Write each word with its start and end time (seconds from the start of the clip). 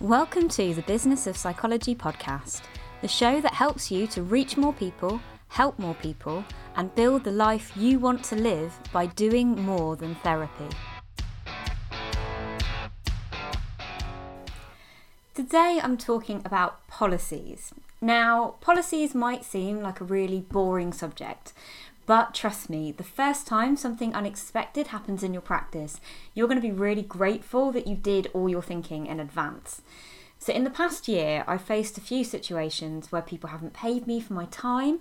Welcome 0.00 0.48
to 0.50 0.74
the 0.74 0.82
Business 0.82 1.26
of 1.26 1.36
Psychology 1.36 1.92
podcast, 1.92 2.62
the 3.02 3.08
show 3.08 3.40
that 3.40 3.54
helps 3.54 3.90
you 3.90 4.06
to 4.06 4.22
reach 4.22 4.56
more 4.56 4.72
people, 4.72 5.20
help 5.48 5.76
more 5.76 5.94
people, 5.94 6.44
and 6.76 6.94
build 6.94 7.24
the 7.24 7.32
life 7.32 7.72
you 7.74 7.98
want 7.98 8.22
to 8.26 8.36
live 8.36 8.78
by 8.92 9.06
doing 9.06 9.60
more 9.60 9.96
than 9.96 10.14
therapy. 10.14 10.68
Today 15.34 15.80
I'm 15.82 15.96
talking 15.96 16.42
about 16.44 16.86
policies. 16.86 17.74
Now, 18.00 18.54
policies 18.60 19.16
might 19.16 19.44
seem 19.44 19.80
like 19.80 20.00
a 20.00 20.04
really 20.04 20.42
boring 20.42 20.92
subject, 20.92 21.52
but 22.08 22.32
trust 22.32 22.70
me, 22.70 22.90
the 22.90 23.04
first 23.04 23.46
time 23.46 23.76
something 23.76 24.14
unexpected 24.14 24.86
happens 24.86 25.22
in 25.22 25.34
your 25.34 25.42
practice, 25.42 26.00
you're 26.32 26.48
going 26.48 26.60
to 26.60 26.66
be 26.66 26.72
really 26.72 27.02
grateful 27.02 27.70
that 27.72 27.86
you 27.86 27.94
did 27.94 28.30
all 28.32 28.48
your 28.48 28.62
thinking 28.62 29.06
in 29.06 29.20
advance. 29.20 29.82
So, 30.38 30.54
in 30.54 30.64
the 30.64 30.70
past 30.70 31.06
year, 31.06 31.44
I've 31.46 31.60
faced 31.60 31.98
a 31.98 32.00
few 32.00 32.24
situations 32.24 33.12
where 33.12 33.20
people 33.20 33.50
haven't 33.50 33.74
paid 33.74 34.06
me 34.06 34.20
for 34.20 34.32
my 34.32 34.46
time 34.46 35.00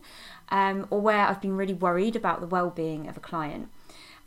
um, 0.49 0.85
or 0.89 0.99
where 0.99 1.25
I've 1.25 1.41
been 1.41 1.55
really 1.55 1.73
worried 1.73 2.17
about 2.17 2.41
the 2.41 2.47
well 2.47 2.71
being 2.71 3.07
of 3.07 3.15
a 3.15 3.21
client. 3.21 3.69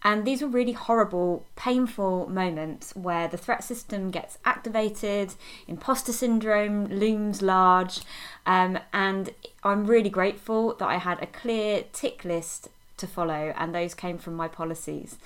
And 0.02 0.24
these 0.24 0.40
were 0.40 0.48
really 0.48 0.72
horrible, 0.72 1.44
painful 1.56 2.28
moments 2.30 2.96
where 2.96 3.28
the 3.28 3.36
threat 3.36 3.62
system 3.62 4.10
gets 4.10 4.38
activated, 4.44 5.34
imposter 5.68 6.12
syndrome 6.12 6.86
looms 6.86 7.42
large, 7.42 8.00
um, 8.46 8.78
and 8.92 9.30
I'm 9.62 9.84
really 9.84 10.08
grateful 10.08 10.74
that 10.74 10.86
I 10.86 10.96
had 10.96 11.22
a 11.22 11.26
clear 11.26 11.84
tick 11.92 12.24
list 12.24 12.68
to 12.96 13.06
follow, 13.06 13.52
and 13.56 13.74
those 13.74 13.94
came 13.94 14.16
from 14.16 14.34
my 14.34 14.48
policies. 14.48 15.18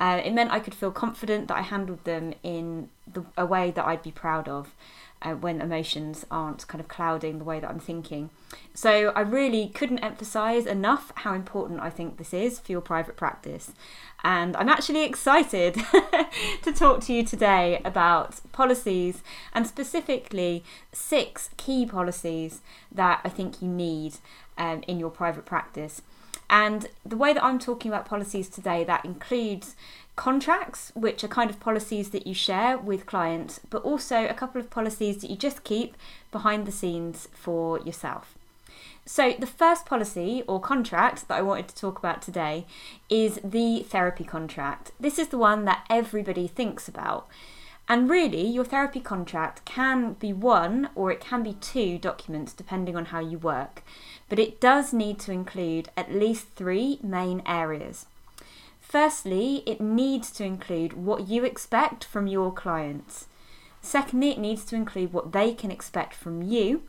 Uh, 0.00 0.20
it 0.24 0.32
meant 0.32 0.50
I 0.50 0.58
could 0.58 0.74
feel 0.74 0.90
confident 0.90 1.48
that 1.48 1.56
I 1.56 1.62
handled 1.62 2.04
them 2.04 2.34
in 2.42 2.88
the, 3.06 3.24
a 3.36 3.46
way 3.46 3.70
that 3.70 3.84
I'd 3.84 4.02
be 4.02 4.10
proud 4.10 4.48
of 4.48 4.74
uh, 5.24 5.32
when 5.32 5.60
emotions 5.60 6.24
aren't 6.30 6.66
kind 6.68 6.80
of 6.80 6.88
clouding 6.88 7.38
the 7.38 7.44
way 7.44 7.58
that 7.58 7.68
I'm 7.68 7.80
thinking. 7.80 8.30
So 8.74 9.12
I 9.16 9.20
really 9.20 9.68
couldn't 9.68 9.98
emphasize 10.00 10.66
enough 10.66 11.12
how 11.16 11.34
important 11.34 11.80
I 11.80 11.90
think 11.90 12.18
this 12.18 12.32
is 12.32 12.60
for 12.60 12.70
your 12.70 12.80
private 12.80 13.16
practice. 13.16 13.72
And 14.22 14.56
I'm 14.56 14.68
actually 14.68 15.04
excited 15.04 15.74
to 16.62 16.72
talk 16.72 17.00
to 17.02 17.12
you 17.12 17.24
today 17.24 17.80
about 17.84 18.40
policies 18.52 19.22
and 19.52 19.66
specifically 19.66 20.64
six 20.92 21.50
key 21.56 21.84
policies 21.86 22.60
that 22.92 23.20
I 23.24 23.28
think 23.28 23.60
you 23.60 23.68
need 23.68 24.16
um, 24.56 24.82
in 24.86 24.98
your 24.98 25.10
private 25.10 25.44
practice. 25.44 26.02
And 26.50 26.88
the 27.04 27.16
way 27.16 27.32
that 27.32 27.42
I'm 27.42 27.58
talking 27.58 27.90
about 27.90 28.06
policies 28.06 28.48
today, 28.48 28.84
that 28.84 29.04
includes 29.04 29.76
contracts, 30.16 30.92
which 30.94 31.24
are 31.24 31.28
kind 31.28 31.50
of 31.50 31.60
policies 31.60 32.10
that 32.10 32.26
you 32.26 32.34
share 32.34 32.78
with 32.78 33.06
clients, 33.06 33.60
but 33.70 33.82
also 33.82 34.26
a 34.26 34.34
couple 34.34 34.60
of 34.60 34.70
policies 34.70 35.20
that 35.20 35.30
you 35.30 35.36
just 35.36 35.64
keep 35.64 35.96
behind 36.30 36.66
the 36.66 36.72
scenes 36.72 37.28
for 37.32 37.80
yourself. 37.80 38.38
So, 39.06 39.34
the 39.38 39.46
first 39.46 39.84
policy 39.84 40.42
or 40.46 40.60
contract 40.60 41.28
that 41.28 41.34
I 41.36 41.42
wanted 41.42 41.68
to 41.68 41.76
talk 41.76 41.98
about 41.98 42.22
today 42.22 42.64
is 43.10 43.38
the 43.44 43.80
therapy 43.80 44.24
contract. 44.24 44.92
This 44.98 45.18
is 45.18 45.28
the 45.28 45.38
one 45.38 45.66
that 45.66 45.84
everybody 45.90 46.46
thinks 46.46 46.88
about. 46.88 47.28
And 47.86 48.08
really, 48.08 48.46
your 48.46 48.64
therapy 48.64 49.00
contract 49.00 49.64
can 49.66 50.14
be 50.14 50.32
one 50.32 50.88
or 50.94 51.12
it 51.12 51.20
can 51.20 51.42
be 51.42 51.52
two 51.54 51.98
documents 51.98 52.54
depending 52.54 52.96
on 52.96 53.06
how 53.06 53.20
you 53.20 53.38
work, 53.38 53.82
but 54.30 54.38
it 54.38 54.58
does 54.58 54.94
need 54.94 55.18
to 55.20 55.32
include 55.32 55.90
at 55.96 56.14
least 56.14 56.46
three 56.56 56.98
main 57.02 57.42
areas. 57.44 58.06
Firstly, 58.94 59.64
it 59.66 59.80
needs 59.80 60.30
to 60.30 60.44
include 60.44 60.92
what 60.92 61.26
you 61.26 61.42
expect 61.44 62.04
from 62.04 62.28
your 62.28 62.52
clients. 62.52 63.26
Secondly, 63.82 64.30
it 64.30 64.38
needs 64.38 64.64
to 64.66 64.76
include 64.76 65.12
what 65.12 65.32
they 65.32 65.52
can 65.52 65.72
expect 65.72 66.14
from 66.14 66.42
you. 66.42 66.82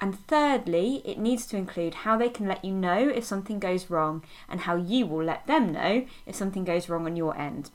And 0.00 0.18
thirdly, 0.26 1.00
it 1.04 1.16
needs 1.16 1.46
to 1.46 1.56
include 1.56 2.02
how 2.02 2.16
they 2.16 2.28
can 2.28 2.48
let 2.48 2.64
you 2.64 2.72
know 2.72 3.08
if 3.08 3.22
something 3.22 3.60
goes 3.60 3.88
wrong 3.88 4.24
and 4.48 4.62
how 4.62 4.74
you 4.74 5.06
will 5.06 5.22
let 5.22 5.46
them 5.46 5.70
know 5.70 6.06
if 6.26 6.34
something 6.34 6.64
goes 6.64 6.88
wrong 6.88 7.06
on 7.06 7.14
your 7.14 7.38
end. 7.38 7.70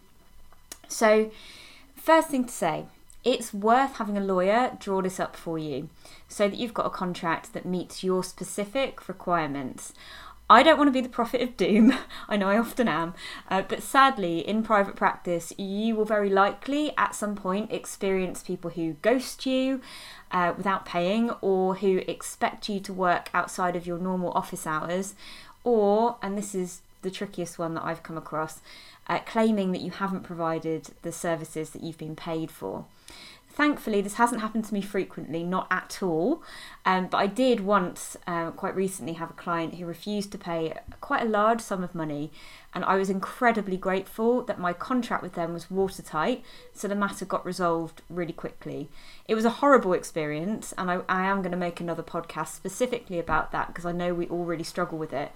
So, 0.90 1.32
first 1.96 2.28
thing 2.28 2.44
to 2.44 2.52
say, 2.52 2.88
it's 3.24 3.54
worth 3.54 3.96
having 3.96 4.18
a 4.18 4.20
lawyer 4.20 4.76
draw 4.78 5.02
this 5.02 5.22
up 5.22 5.38
for 5.38 5.58
you 5.58 5.88
so 6.28 6.50
that 6.50 6.58
you've 6.58 6.74
got 6.74 6.88
a 6.88 6.90
contract 6.90 7.54
that 7.54 7.66
meets 7.66 8.04
your 8.04 8.26
specific 8.26 9.08
requirements. 9.08 9.94
I 10.50 10.62
don't 10.62 10.78
want 10.78 10.90
to 10.90 10.92
be 10.92 11.02
the 11.02 11.10
prophet 11.10 11.42
of 11.42 11.56
doom. 11.58 11.94
I 12.28 12.38
know 12.38 12.50
I 12.50 12.58
often 12.58 12.88
am. 12.88 13.14
Uh, 13.50 13.62
but 13.62 13.82
sadly, 13.82 14.40
in 14.40 14.64
private 14.64 14.96
practice, 14.96 15.54
you 15.58 15.96
will 15.96 16.06
very 16.06 16.30
likely 16.30 16.94
at 16.98 17.16
some 17.16 17.36
point 17.36 17.72
experience 17.72 18.44
people 18.44 18.72
who 18.72 18.94
ghost 19.02 19.46
you 19.46 19.82
uh, 20.32 20.54
without 20.56 20.86
paying 20.86 21.30
or 21.42 21.76
who 21.76 22.00
expect 22.08 22.68
you 22.68 22.80
to 22.82 22.94
work 22.94 23.30
outside 23.34 23.76
of 23.76 23.88
your 23.88 23.98
normal 23.98 24.32
office 24.32 24.68
hours. 24.68 25.16
Or, 25.64 26.18
and 26.22 26.38
this 26.38 26.54
is 26.54 26.82
the 27.04 27.12
trickiest 27.12 27.58
one 27.58 27.74
that 27.76 27.84
I've 27.84 28.04
come 28.04 28.18
across, 28.18 28.60
uh, 29.08 29.20
claiming 29.20 29.72
that 29.72 29.82
you 29.82 29.92
haven't 29.92 30.24
provided 30.24 30.90
the 31.04 31.12
services 31.12 31.70
that 31.70 31.84
you've 31.84 31.98
been 31.98 32.16
paid 32.16 32.52
for. 32.52 32.86
Thankfully, 33.54 34.02
this 34.02 34.16
hasn't 34.16 34.42
happened 34.42 34.66
to 34.66 34.74
me 34.74 34.82
frequently, 34.82 35.44
not 35.44 35.68
at 35.70 36.00
all. 36.02 36.42
Um, 36.86 37.06
but 37.06 37.18
I 37.18 37.28
did 37.28 37.60
once, 37.60 38.18
uh, 38.26 38.50
quite 38.50 38.76
recently, 38.76 39.14
have 39.14 39.30
a 39.30 39.34
client 39.34 39.76
who 39.76 39.86
refused 39.86 40.32
to 40.32 40.40
pay 40.40 40.74
quite 41.02 41.22
a 41.22 41.30
large 41.30 41.62
sum 41.62 41.84
of 41.84 41.94
money, 41.94 42.32
and 42.74 42.84
I 42.84 42.96
was 42.96 43.12
incredibly 43.12 43.78
grateful 43.78 44.42
that 44.42 44.60
my 44.60 44.74
contract 44.74 45.22
with 45.22 45.34
them 45.34 45.54
was 45.54 45.70
watertight, 45.70 46.44
so 46.74 46.88
the 46.88 46.96
matter 46.96 47.26
got 47.26 47.46
resolved 47.46 48.02
really 48.10 48.34
quickly. 48.34 48.90
It 49.28 49.36
was 49.36 49.46
a 49.46 49.52
horrible 49.62 49.94
experience, 49.94 50.74
and 50.76 50.90
I, 50.90 51.02
I 51.08 51.26
am 51.28 51.44
going 51.44 51.52
to 51.52 51.58
make 51.58 51.80
another 51.80 52.04
podcast 52.04 52.56
specifically 52.56 53.20
about 53.20 53.52
that 53.52 53.68
because 53.68 53.86
I 53.86 53.92
know 53.92 54.16
we 54.16 54.26
all 54.30 54.46
really 54.46 54.64
struggle 54.64 54.98
with 54.98 55.14
it. 55.14 55.32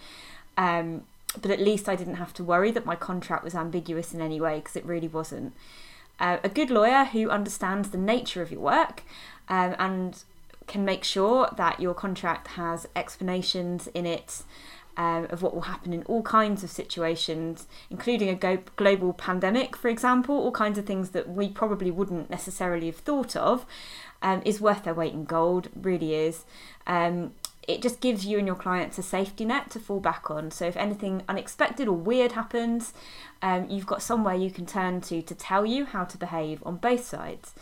Um, 0.57 1.03
but 1.39 1.51
at 1.51 1.59
least 1.59 1.87
I 1.87 1.95
didn't 1.95 2.15
have 2.15 2.33
to 2.35 2.43
worry 2.43 2.71
that 2.71 2.83
my 2.83 2.95
contract 2.95 3.43
was 3.43 3.53
ambiguous 3.53 4.11
in 4.11 4.21
any 4.21 4.41
way 4.41 4.57
because 4.57 4.75
it 4.75 4.85
really 4.85 5.07
wasn't 5.07 5.53
uh, 6.19 6.37
a 6.43 6.49
good 6.49 6.69
lawyer 6.69 7.05
who 7.05 7.29
understands 7.29 7.89
the 7.89 7.97
nature 7.97 8.41
of 8.41 8.51
your 8.51 8.61
work 8.61 9.03
um, 9.49 9.75
and 9.77 10.23
can 10.67 10.83
make 10.83 11.03
sure 11.03 11.49
that 11.55 11.79
your 11.79 11.93
contract 11.93 12.49
has 12.49 12.87
explanations 12.95 13.87
in 13.87 14.05
it 14.05 14.43
um, 14.97 15.27
of 15.29 15.41
what 15.43 15.53
will 15.53 15.61
happen 15.61 15.93
in 15.93 16.03
all 16.03 16.23
kinds 16.23 16.63
of 16.63 16.71
situations, 16.71 17.67
including 17.89 18.29
a 18.29 18.35
go- 18.35 18.63
global 18.75 19.13
pandemic, 19.13 19.75
for 19.75 19.89
example, 19.89 20.35
all 20.35 20.51
kinds 20.51 20.77
of 20.77 20.85
things 20.85 21.11
that 21.11 21.29
we 21.29 21.49
probably 21.49 21.91
wouldn't 21.91 22.29
necessarily 22.29 22.87
have 22.87 22.97
thought 22.97 23.35
of, 23.35 23.65
um, 24.23 24.41
is 24.43 24.59
worth 24.59 24.83
their 24.83 24.95
weight 24.95 25.13
in 25.13 25.23
gold, 25.23 25.69
really 25.75 26.15
is. 26.15 26.45
Um, 26.87 27.33
it 27.67 27.81
just 27.81 27.99
gives 27.99 28.25
you 28.25 28.37
and 28.37 28.47
your 28.47 28.55
clients 28.55 28.97
a 28.97 29.03
safety 29.03 29.43
net 29.43 29.69
to 29.71 29.79
fall 29.79 29.99
back 29.99 30.31
on. 30.31 30.51
So 30.51 30.65
if 30.65 30.77
anything 30.77 31.23
unexpected 31.27 31.87
or 31.87 31.97
weird 31.97 32.31
happens, 32.31 32.93
um, 33.41 33.67
you've 33.69 33.85
got 33.85 34.01
somewhere 34.01 34.35
you 34.35 34.49
can 34.49 34.65
turn 34.65 35.01
to 35.01 35.21
to 35.21 35.35
tell 35.35 35.65
you 35.65 35.85
how 35.85 36.05
to 36.05 36.17
behave 36.17 36.63
on 36.65 36.77
both 36.77 37.05
sides. 37.05 37.53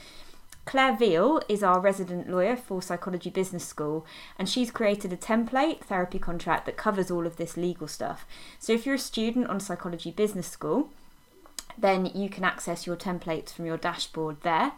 Claire 0.65 0.95
Veal 0.95 1.41
is 1.47 1.61
our 1.61 1.79
resident 1.79 2.27
lawyer 2.27 2.55
for 2.55 2.81
Psychology 2.81 3.29
Business 3.29 3.63
School, 3.63 4.05
and 4.37 4.49
she's 4.49 4.71
created 4.71 5.13
a 5.13 5.17
template 5.17 5.81
therapy 5.81 6.17
contract 6.17 6.65
that 6.65 6.75
covers 6.75 7.11
all 7.11 7.27
of 7.27 7.37
this 7.37 7.55
legal 7.55 7.87
stuff. 7.87 8.25
So 8.57 8.73
if 8.73 8.85
you're 8.85 8.95
a 8.95 8.99
student 8.99 9.47
on 9.47 9.59
Psychology 9.59 10.09
Business 10.09 10.47
School, 10.47 10.89
then 11.77 12.07
you 12.07 12.29
can 12.29 12.43
access 12.43 12.87
your 12.87 12.95
templates 12.95 13.53
from 13.53 13.65
your 13.65 13.77
dashboard 13.77 14.41
there. 14.41 14.71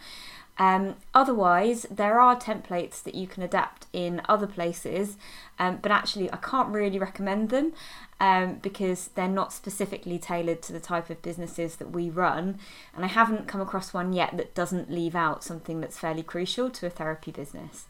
Um, 0.60 0.96
otherwise, 1.14 1.86
there 1.92 2.20
are 2.20 2.36
templates 2.36 3.04
that 3.04 3.14
you 3.14 3.28
can 3.28 3.44
adapt 3.44 3.86
in 3.94 4.22
other 4.28 4.48
places, 4.48 5.18
um, 5.60 5.80
but 5.82 5.92
actually, 5.92 6.32
I 6.32 6.38
can't 6.38 6.70
really 6.70 6.98
recommend 6.98 7.50
them 7.50 7.74
um, 8.20 8.56
because 8.62 9.10
they're 9.10 9.28
not 9.28 9.54
specifically 9.54 10.18
tailored 10.18 10.62
to 10.64 10.74
the 10.74 10.80
type 10.80 11.10
of 11.10 11.22
businesses 11.22 11.76
that 11.76 11.92
we 11.92 12.10
run. 12.10 12.58
And 12.96 13.06
I 13.06 13.08
haven't 13.08 13.48
come 13.48 13.62
across 13.62 13.94
one 13.94 14.14
yet 14.14 14.36
that 14.38 14.56
doesn't 14.56 14.92
leave 14.92 15.16
out 15.16 15.44
something 15.44 15.80
that's 15.80 16.00
fairly 16.00 16.24
crucial 16.24 16.70
to 16.72 16.88
a 16.88 16.90
therapy 16.90 17.32
business. 17.32 17.86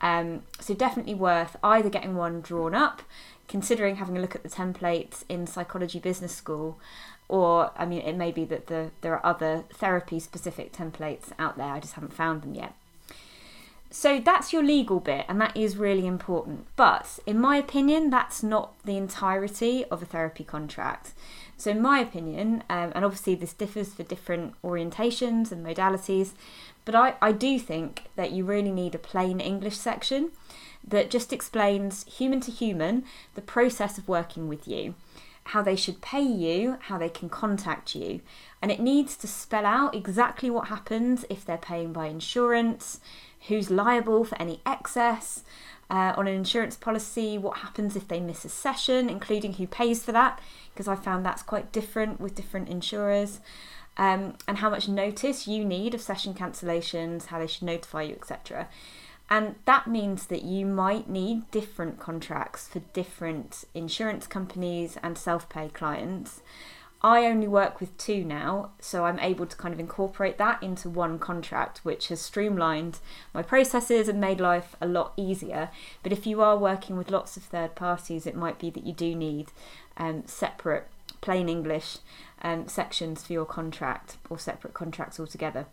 Um, 0.00 0.42
so, 0.58 0.74
definitely 0.74 1.14
worth 1.14 1.56
either 1.62 1.90
getting 1.90 2.16
one 2.16 2.40
drawn 2.40 2.74
up, 2.74 3.02
considering 3.48 3.96
having 3.96 4.16
a 4.16 4.20
look 4.20 4.34
at 4.34 4.42
the 4.42 4.48
templates 4.48 5.24
in 5.28 5.46
Psychology 5.46 5.98
Business 5.98 6.34
School, 6.34 6.78
or 7.30 7.70
I 7.76 7.86
mean, 7.86 8.00
it 8.00 8.16
may 8.16 8.32
be 8.32 8.44
that 8.46 8.66
the, 8.66 8.90
there 9.02 9.14
are 9.14 9.24
other 9.24 9.64
therapy 9.72 10.18
specific 10.18 10.72
templates 10.72 11.30
out 11.38 11.56
there, 11.56 11.68
I 11.68 11.78
just 11.78 11.94
haven't 11.94 12.12
found 12.12 12.42
them 12.42 12.54
yet. 12.54 12.74
So 13.92 14.20
that's 14.20 14.52
your 14.52 14.62
legal 14.62 15.00
bit, 15.00 15.26
and 15.28 15.40
that 15.40 15.56
is 15.56 15.76
really 15.76 16.06
important. 16.06 16.66
But 16.76 17.20
in 17.26 17.40
my 17.40 17.56
opinion, 17.56 18.10
that's 18.10 18.42
not 18.42 18.72
the 18.84 18.96
entirety 18.96 19.84
of 19.86 20.02
a 20.02 20.06
therapy 20.06 20.44
contract. 20.44 21.12
So, 21.56 21.70
in 21.70 21.82
my 21.82 21.98
opinion, 22.00 22.64
um, 22.68 22.92
and 22.94 23.04
obviously 23.04 23.34
this 23.34 23.52
differs 23.52 23.92
for 23.92 24.02
different 24.02 24.54
orientations 24.62 25.52
and 25.52 25.64
modalities, 25.64 26.32
but 26.84 26.94
I, 26.94 27.14
I 27.20 27.32
do 27.32 27.58
think 27.58 28.04
that 28.16 28.32
you 28.32 28.44
really 28.44 28.72
need 28.72 28.94
a 28.94 28.98
plain 28.98 29.40
English 29.40 29.76
section 29.76 30.30
that 30.86 31.10
just 31.10 31.32
explains 31.32 32.04
human 32.04 32.40
to 32.40 32.50
human 32.50 33.04
the 33.34 33.42
process 33.42 33.98
of 33.98 34.08
working 34.08 34.48
with 34.48 34.66
you 34.66 34.94
how 35.44 35.62
they 35.62 35.76
should 35.76 36.00
pay 36.00 36.22
you, 36.22 36.76
how 36.82 36.98
they 36.98 37.08
can 37.08 37.28
contact 37.28 37.94
you. 37.94 38.20
And 38.62 38.70
it 38.70 38.80
needs 38.80 39.16
to 39.18 39.26
spell 39.26 39.66
out 39.66 39.94
exactly 39.94 40.50
what 40.50 40.68
happens 40.68 41.24
if 41.28 41.44
they're 41.44 41.58
paying 41.58 41.92
by 41.92 42.06
insurance, 42.06 43.00
who's 43.48 43.70
liable 43.70 44.24
for 44.24 44.40
any 44.40 44.60
excess 44.66 45.42
uh, 45.90 46.14
on 46.16 46.28
an 46.28 46.34
insurance 46.34 46.76
policy, 46.76 47.36
what 47.36 47.58
happens 47.58 47.96
if 47.96 48.06
they 48.06 48.20
miss 48.20 48.44
a 48.44 48.48
session, 48.48 49.08
including 49.08 49.54
who 49.54 49.66
pays 49.66 50.04
for 50.04 50.12
that, 50.12 50.40
because 50.72 50.86
I 50.86 50.94
found 50.94 51.26
that's 51.26 51.42
quite 51.42 51.72
different 51.72 52.20
with 52.20 52.36
different 52.36 52.68
insurers. 52.68 53.40
Um, 53.96 54.34
and 54.46 54.58
how 54.58 54.70
much 54.70 54.88
notice 54.88 55.48
you 55.48 55.64
need 55.64 55.94
of 55.94 56.00
session 56.00 56.32
cancellations, 56.32 57.26
how 57.26 57.38
they 57.40 57.48
should 57.48 57.64
notify 57.64 58.02
you, 58.02 58.14
etc. 58.14 58.68
And 59.30 59.54
that 59.64 59.86
means 59.86 60.26
that 60.26 60.42
you 60.42 60.66
might 60.66 61.08
need 61.08 61.48
different 61.52 62.00
contracts 62.00 62.66
for 62.66 62.80
different 62.80 63.64
insurance 63.74 64.26
companies 64.26 64.98
and 65.02 65.16
self 65.16 65.48
pay 65.48 65.68
clients. 65.68 66.42
I 67.02 67.24
only 67.24 67.48
work 67.48 67.80
with 67.80 67.96
two 67.96 68.24
now, 68.24 68.72
so 68.78 69.06
I'm 69.06 69.18
able 69.20 69.46
to 69.46 69.56
kind 69.56 69.72
of 69.72 69.80
incorporate 69.80 70.36
that 70.36 70.62
into 70.62 70.90
one 70.90 71.18
contract, 71.18 71.78
which 71.82 72.08
has 72.08 72.20
streamlined 72.20 72.98
my 73.32 73.42
processes 73.42 74.06
and 74.06 74.20
made 74.20 74.38
life 74.38 74.76
a 74.82 74.86
lot 74.86 75.14
easier. 75.16 75.70
But 76.02 76.12
if 76.12 76.26
you 76.26 76.42
are 76.42 76.58
working 76.58 76.98
with 76.98 77.10
lots 77.10 77.38
of 77.38 77.44
third 77.44 77.74
parties, 77.74 78.26
it 78.26 78.36
might 78.36 78.58
be 78.58 78.68
that 78.68 78.84
you 78.84 78.92
do 78.92 79.14
need 79.14 79.46
um, 79.96 80.24
separate 80.26 80.88
plain 81.22 81.48
English 81.48 81.98
um, 82.42 82.68
sections 82.68 83.22
for 83.22 83.32
your 83.32 83.46
contract 83.46 84.18
or 84.28 84.38
separate 84.38 84.74
contracts 84.74 85.18
altogether. 85.18 85.66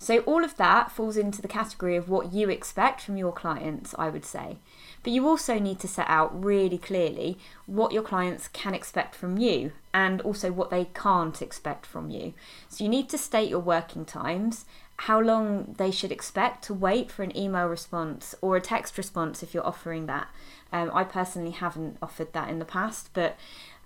So, 0.00 0.20
all 0.20 0.44
of 0.44 0.56
that 0.56 0.92
falls 0.92 1.16
into 1.16 1.42
the 1.42 1.48
category 1.48 1.96
of 1.96 2.08
what 2.08 2.32
you 2.32 2.48
expect 2.48 3.00
from 3.00 3.16
your 3.16 3.32
clients, 3.32 3.94
I 3.98 4.08
would 4.08 4.24
say. 4.24 4.58
But 5.02 5.12
you 5.12 5.26
also 5.26 5.58
need 5.58 5.80
to 5.80 5.88
set 5.88 6.06
out 6.08 6.44
really 6.44 6.78
clearly 6.78 7.38
what 7.66 7.92
your 7.92 8.02
clients 8.02 8.46
can 8.48 8.74
expect 8.74 9.14
from 9.16 9.38
you 9.38 9.72
and 9.92 10.20
also 10.20 10.52
what 10.52 10.70
they 10.70 10.84
can't 10.94 11.42
expect 11.42 11.84
from 11.84 12.10
you. 12.10 12.34
So, 12.68 12.84
you 12.84 12.90
need 12.90 13.08
to 13.08 13.18
state 13.18 13.50
your 13.50 13.60
working 13.60 14.04
times, 14.04 14.66
how 14.98 15.20
long 15.20 15.74
they 15.78 15.90
should 15.90 16.12
expect 16.12 16.64
to 16.64 16.74
wait 16.74 17.10
for 17.10 17.24
an 17.24 17.36
email 17.36 17.66
response 17.66 18.36
or 18.40 18.56
a 18.56 18.60
text 18.60 18.98
response 18.98 19.42
if 19.42 19.52
you're 19.52 19.66
offering 19.66 20.06
that. 20.06 20.28
Um, 20.72 20.90
I 20.92 21.04
personally 21.04 21.52
haven't 21.52 21.98
offered 22.02 22.32
that 22.34 22.50
in 22.50 22.58
the 22.58 22.64
past, 22.64 23.10
but 23.14 23.36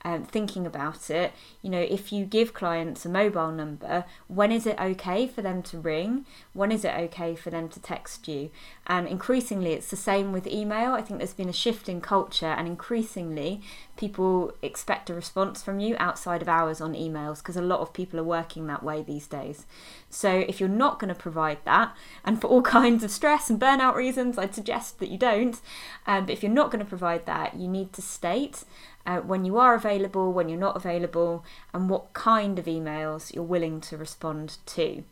um, 0.05 0.25
thinking 0.25 0.67
about 0.67 1.11
it, 1.11 1.33
you 1.63 1.71
know, 1.71 1.81
if 1.81 2.13
you 2.13 2.25
give 2.25 2.55
clients 2.55 3.07
a 3.07 3.09
mobile 3.09 3.53
number, 3.53 4.05
when 4.29 4.51
is 4.51 4.67
it 4.67 4.79
okay 4.81 5.27
for 5.27 5.43
them 5.43 5.63
to 5.65 5.79
ring? 5.79 6.27
When 6.53 6.73
is 6.73 6.85
it 6.85 6.95
okay 6.95 7.37
for 7.37 7.51
them 7.51 7.69
to 7.71 7.81
text 7.81 8.27
you? 8.27 8.51
And 8.87 9.07
increasingly, 9.07 9.73
it's 9.73 9.91
the 9.91 9.97
same 9.97 10.33
with 10.33 10.47
email. 10.47 10.93
I 10.93 11.03
think 11.03 11.19
there's 11.19 11.35
been 11.35 11.49
a 11.49 11.53
shift 11.53 11.89
in 11.89 12.01
culture, 12.01 12.47
and 12.47 12.67
increasingly, 12.67 13.61
people 13.97 14.53
expect 14.61 15.09
a 15.09 15.15
response 15.15 15.63
from 15.63 15.79
you 15.79 15.95
outside 15.99 16.43
of 16.43 16.49
hours 16.49 16.81
on 16.81 16.95
emails 16.95 17.39
because 17.39 17.57
a 17.57 17.63
lot 17.63 17.81
of 17.81 17.93
people 17.93 18.19
are 18.19 18.25
working 18.25 18.67
that 18.67 18.83
way 18.83 19.03
these 19.03 19.27
days. 19.29 19.67
So, 20.11 20.31
if 20.31 20.59
you're 20.59 20.69
not 20.69 20.99
going 20.99 21.15
to 21.15 21.21
provide 21.21 21.59
that, 21.65 21.95
and 22.25 22.41
for 22.41 22.49
all 22.49 22.63
kinds 22.81 23.05
of 23.05 23.11
stress 23.13 23.49
and 23.49 23.61
burnout 23.61 23.95
reasons, 23.95 24.37
I'd 24.37 24.55
suggest 24.55 24.99
that 24.99 25.11
you 25.11 25.19
don't. 25.19 25.61
Um, 26.07 26.27
but 26.27 26.33
if 26.33 26.43
you're 26.43 26.51
not 26.51 26.71
going 26.73 26.85
to 26.85 26.89
provide 26.89 27.27
that, 27.27 27.55
you 27.55 27.69
need 27.69 27.93
to 27.93 28.03
state 28.03 28.65
uh, 29.07 29.21
when 29.21 29.45
you 29.45 29.59
are 29.59 29.75
available, 29.75 30.33
when 30.33 30.49
you're 30.49 30.59
not 30.59 30.77
available, 30.77 31.45
and 31.73 31.89
what 31.89 32.13
kind 32.13 32.59
of 32.59 32.67
emails 32.67 33.35
you're 33.35 33.45
willing 33.45 33.81
to 33.83 33.97
respond 33.97 34.59
to. 34.67 35.05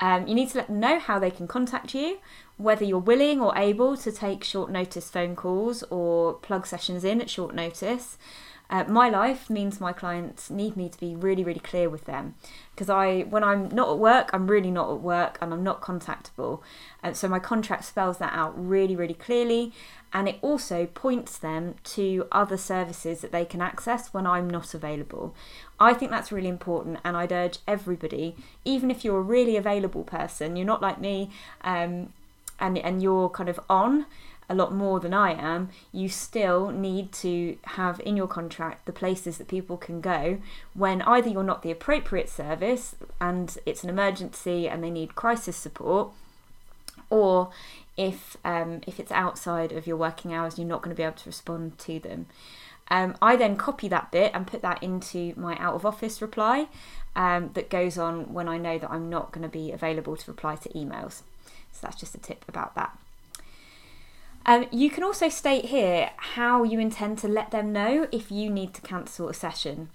Um, 0.00 0.26
you 0.28 0.34
need 0.34 0.50
to 0.50 0.58
let 0.58 0.68
them 0.68 0.80
know 0.80 0.98
how 0.98 1.18
they 1.18 1.30
can 1.30 1.48
contact 1.48 1.94
you, 1.94 2.18
whether 2.56 2.84
you're 2.84 2.98
willing 2.98 3.40
or 3.40 3.56
able 3.56 3.96
to 3.96 4.12
take 4.12 4.44
short 4.44 4.70
notice 4.70 5.10
phone 5.10 5.34
calls 5.34 5.82
or 5.90 6.34
plug 6.34 6.66
sessions 6.66 7.04
in 7.04 7.20
at 7.20 7.30
short 7.30 7.54
notice. 7.54 8.16
Uh, 8.70 8.84
my 8.84 9.08
life 9.08 9.48
means 9.48 9.80
my 9.80 9.94
clients 9.94 10.50
need 10.50 10.76
me 10.76 10.90
to 10.90 11.00
be 11.00 11.14
really, 11.14 11.42
really 11.42 11.60
clear 11.60 11.88
with 11.88 12.04
them 12.04 12.34
because 12.74 12.90
I, 12.90 13.22
when 13.22 13.42
I'm 13.42 13.70
not 13.70 13.88
at 13.88 13.98
work, 13.98 14.28
I'm 14.34 14.46
really 14.46 14.70
not 14.70 14.90
at 14.90 15.00
work 15.00 15.38
and 15.40 15.54
I'm 15.54 15.64
not 15.64 15.80
contactable. 15.80 16.60
And 17.02 17.16
so 17.16 17.28
my 17.28 17.38
contract 17.38 17.86
spells 17.86 18.18
that 18.18 18.34
out 18.34 18.52
really, 18.56 18.94
really 18.94 19.14
clearly, 19.14 19.72
and 20.12 20.28
it 20.28 20.38
also 20.42 20.84
points 20.84 21.38
them 21.38 21.76
to 21.84 22.26
other 22.30 22.58
services 22.58 23.22
that 23.22 23.32
they 23.32 23.46
can 23.46 23.62
access 23.62 24.12
when 24.12 24.26
I'm 24.26 24.50
not 24.50 24.74
available. 24.74 25.34
I 25.80 25.94
think 25.94 26.10
that's 26.10 26.30
really 26.30 26.48
important, 26.48 26.98
and 27.04 27.16
I'd 27.16 27.32
urge 27.32 27.58
everybody, 27.66 28.36
even 28.66 28.90
if 28.90 29.02
you're 29.02 29.18
a 29.18 29.22
really 29.22 29.56
available 29.56 30.04
person, 30.04 30.56
you're 30.56 30.66
not 30.66 30.82
like 30.82 31.00
me, 31.00 31.30
um, 31.62 32.12
and 32.60 32.76
and 32.78 33.02
you're 33.02 33.28
kind 33.28 33.48
of 33.48 33.60
on 33.70 34.06
a 34.48 34.54
lot 34.54 34.72
more 34.72 34.98
than 34.98 35.12
I 35.12 35.32
am, 35.32 35.68
you 35.92 36.08
still 36.08 36.70
need 36.70 37.12
to 37.12 37.58
have 37.64 38.00
in 38.00 38.16
your 38.16 38.26
contract 38.26 38.86
the 38.86 38.92
places 38.92 39.38
that 39.38 39.48
people 39.48 39.76
can 39.76 40.00
go 40.00 40.38
when 40.74 41.02
either 41.02 41.28
you're 41.28 41.42
not 41.42 41.62
the 41.62 41.70
appropriate 41.70 42.28
service 42.28 42.96
and 43.20 43.58
it's 43.66 43.84
an 43.84 43.90
emergency 43.90 44.68
and 44.68 44.82
they 44.82 44.90
need 44.90 45.14
crisis 45.14 45.56
support, 45.56 46.10
or 47.10 47.50
if 47.96 48.36
um, 48.44 48.80
if 48.86 48.98
it's 48.98 49.12
outside 49.12 49.72
of 49.72 49.86
your 49.86 49.96
working 49.96 50.32
hours, 50.32 50.58
you're 50.58 50.66
not 50.66 50.82
going 50.82 50.94
to 50.94 50.98
be 50.98 51.02
able 51.02 51.16
to 51.16 51.28
respond 51.28 51.78
to 51.78 51.98
them. 51.98 52.26
Um, 52.90 53.16
I 53.20 53.36
then 53.36 53.56
copy 53.56 53.86
that 53.88 54.10
bit 54.10 54.32
and 54.34 54.46
put 54.46 54.62
that 54.62 54.82
into 54.82 55.34
my 55.36 55.56
out 55.58 55.74
of 55.74 55.84
office 55.84 56.22
reply 56.22 56.68
um, 57.14 57.50
that 57.52 57.68
goes 57.68 57.98
on 57.98 58.32
when 58.32 58.48
I 58.48 58.56
know 58.56 58.78
that 58.78 58.90
I'm 58.90 59.10
not 59.10 59.30
going 59.30 59.42
to 59.42 59.48
be 59.48 59.72
available 59.72 60.16
to 60.16 60.30
reply 60.30 60.56
to 60.56 60.68
emails. 60.70 61.20
So 61.72 61.80
that's 61.82 62.00
just 62.00 62.14
a 62.14 62.18
tip 62.18 62.46
about 62.48 62.74
that. 62.76 62.96
Um, 64.48 64.64
you 64.70 64.88
can 64.88 65.04
also 65.04 65.28
state 65.28 65.66
here 65.66 66.08
how 66.16 66.62
you 66.62 66.78
intend 66.78 67.18
to 67.18 67.28
let 67.28 67.50
them 67.50 67.70
know 67.70 68.08
if 68.10 68.32
you 68.32 68.48
need 68.48 68.72
to 68.72 68.80
cancel 68.80 69.28
a 69.28 69.34
session. 69.34 69.90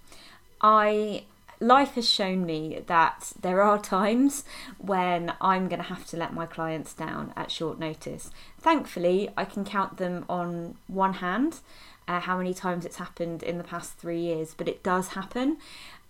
I 0.61 1.23
life 1.59 1.95
has 1.95 2.07
shown 2.07 2.45
me 2.45 2.83
that 2.85 3.33
there 3.41 3.63
are 3.63 3.79
times 3.79 4.43
when 4.77 5.33
I'm 5.41 5.69
going 5.69 5.81
to 5.81 5.87
have 5.87 6.05
to 6.07 6.17
let 6.17 6.35
my 6.35 6.45
clients 6.45 6.93
down 6.93 7.33
at 7.35 7.49
short 7.49 7.79
notice. 7.79 8.29
Thankfully, 8.59 9.27
I 9.35 9.43
can 9.45 9.65
count 9.65 9.97
them 9.97 10.23
on 10.29 10.75
one 10.85 11.13
hand. 11.13 11.61
Uh, 12.07 12.19
how 12.19 12.37
many 12.37 12.53
times 12.53 12.85
it's 12.85 12.97
happened 12.97 13.41
in 13.41 13.57
the 13.57 13.63
past 13.63 13.93
three 13.93 14.19
years, 14.19 14.53
but 14.55 14.67
it 14.67 14.83
does 14.83 15.09
happen. 15.09 15.57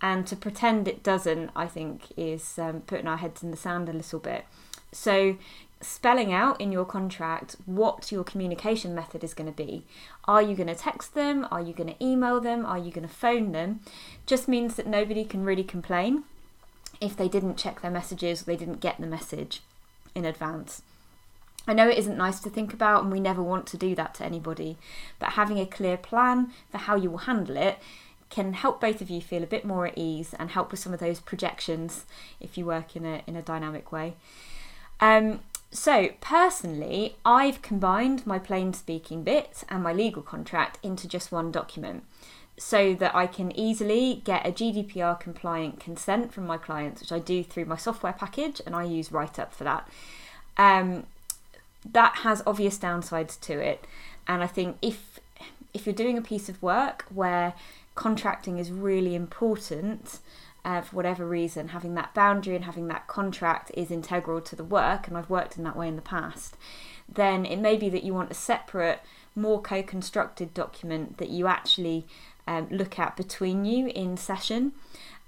And 0.02 0.28
to 0.28 0.36
pretend 0.36 0.90
it 0.90 1.02
doesn't, 1.02 1.52
I 1.56 1.68
think, 1.68 2.12
is 2.18 2.60
um, 2.60 2.82
putting 2.82 3.08
our 3.08 3.18
heads 3.18 3.42
in 3.42 3.52
the 3.52 3.58
sand 3.58 3.88
a 3.88 3.94
little 3.94 4.20
bit. 4.20 4.44
So 4.92 5.38
spelling 5.84 6.34
out 6.34 6.60
in 6.60 6.72
your 6.72 6.86
contract 6.86 7.56
what 7.66 8.12
your 8.12 8.24
communication 8.24 8.96
method 8.96 9.24
is 9.24 9.34
going 9.34 9.52
to 9.52 9.56
be. 9.56 9.84
Are 10.26 10.42
you 10.42 10.56
going 10.56 10.68
to 10.68 10.76
text 10.76 11.14
them? 11.14 11.48
Are 11.52 11.62
you 11.62 11.74
going 11.74 11.94
to 11.94 12.04
email 12.04 12.40
them? 12.40 12.66
Are 12.66 12.78
you 12.78 12.92
going 12.92 13.08
to 13.08 13.14
phone 13.14 13.52
them? 13.52 13.82
Just 14.26 14.48
means 14.48 14.76
that 14.76 14.88
nobody 14.88 15.26
can 15.26 15.44
really 15.44 15.64
complain 15.64 16.24
if 17.02 17.16
they 17.18 17.28
didn't 17.28 17.58
check 17.58 17.82
their 17.82 17.92
messages 17.92 18.42
or 18.42 18.46
they 18.46 18.56
didn't 18.56 18.80
get 18.80 19.00
the 19.00 19.08
message 19.08 19.62
in 20.16 20.26
advance. 20.26 20.82
I 21.68 21.74
know 21.74 21.88
it 21.88 21.98
isn't 21.98 22.18
nice 22.18 22.40
to 22.42 22.50
think 22.50 22.74
about, 22.74 23.04
and 23.04 23.12
we 23.12 23.22
never 23.22 23.42
want 23.42 23.68
to 23.68 23.78
do 23.78 23.96
that 23.96 24.14
to 24.16 24.26
anybody, 24.26 24.78
but 25.18 25.34
having 25.34 25.60
a 25.60 25.66
clear 25.66 25.96
plan 25.96 26.52
for 26.70 26.78
how 26.78 26.96
you 26.96 27.10
will 27.10 27.20
handle 27.20 27.56
it 27.56 27.78
can 28.30 28.54
help 28.54 28.82
both 28.82 29.00
of 29.00 29.10
you 29.10 29.22
feel 29.22 29.44
a 29.44 29.48
bit 29.48 29.64
more 29.64 29.86
at 29.86 29.98
ease 29.98 30.34
and 30.40 30.52
help 30.52 30.72
with 30.72 30.80
some 30.80 30.94
of 30.94 31.00
those 31.00 31.20
projections 31.20 32.06
if 32.40 32.58
you 32.58 32.66
work 32.66 32.96
in 32.96 33.06
a 33.06 33.22
in 33.28 33.36
a 33.36 33.42
dynamic 33.42 33.92
way. 33.92 34.16
Um, 35.00 35.42
so, 35.74 36.10
personally, 36.22 37.16
I've 37.26 37.64
combined 37.64 38.28
my 38.28 38.38
plain 38.38 38.74
speaking 38.74 39.24
bit 39.24 39.64
and 39.70 39.82
my 39.82 39.92
legal 39.92 40.22
contract 40.22 40.78
into 40.84 41.08
just 41.08 41.32
one 41.32 41.52
document 41.52 42.04
so 42.58 42.94
that 42.94 43.16
I 43.16 43.26
can 43.26 43.52
easily 43.58 44.22
get 44.24 44.46
a 44.46 44.52
GDPR 44.52 45.20
compliant 45.20 45.80
consent 45.80 46.32
from 46.32 46.46
my 46.46 46.58
clients, 46.58 47.02
which 47.02 47.12
I 47.12 47.18
do 47.18 47.44
through 47.44 47.66
my 47.66 47.76
software 47.76 48.14
package 48.14 48.62
and 48.66 48.76
I 48.76 48.84
use 48.84 49.10
WriteUpp 49.10 49.52
for 49.52 49.64
that. 49.64 49.90
Um, 50.58 51.08
that 51.92 52.18
has 52.18 52.44
obvious 52.46 52.78
downsides 52.78 53.40
to 53.42 53.54
it, 53.60 53.86
and 54.28 54.44
I 54.44 54.48
think 54.48 54.78
if 54.82 55.20
if 55.74 55.88
you're 55.88 55.96
doing 55.96 56.18
a 56.18 56.22
piece 56.22 56.48
of 56.48 56.62
work 56.62 57.06
where 57.10 57.54
contracting 57.96 58.60
is 58.60 58.72
really 58.72 59.16
important, 59.16 60.20
uh, 60.66 60.82
for 60.82 60.96
whatever 60.96 61.26
reason, 61.26 61.70
having 61.70 61.94
that 61.96 62.14
boundary 62.14 62.56
and 62.56 62.66
having 62.66 62.88
that 62.88 63.08
contract 63.08 63.72
is 63.74 63.92
integral 63.92 64.42
to 64.42 64.56
the 64.56 64.64
work, 64.64 65.08
and 65.08 65.18
I've 65.18 65.30
worked 65.30 65.58
in 65.58 65.64
that 65.64 65.76
way 65.76 65.88
in 65.88 65.96
the 65.96 66.02
past, 66.02 66.56
then 67.08 67.46
it 67.46 67.58
may 67.58 67.76
be 67.76 67.90
that 67.90 68.04
you 68.04 68.14
want 68.14 68.32
a 68.32 68.36
separate, 68.36 69.02
more 69.36 69.62
co 69.62 69.84
constructed 69.84 70.54
document 70.54 71.18
that 71.18 71.30
you 71.30 71.48
actually 71.48 72.06
um, 72.48 72.68
look 72.70 72.98
at 72.98 73.18
between 73.18 73.66
you 73.66 73.88
in 73.88 74.16
session, 74.16 74.72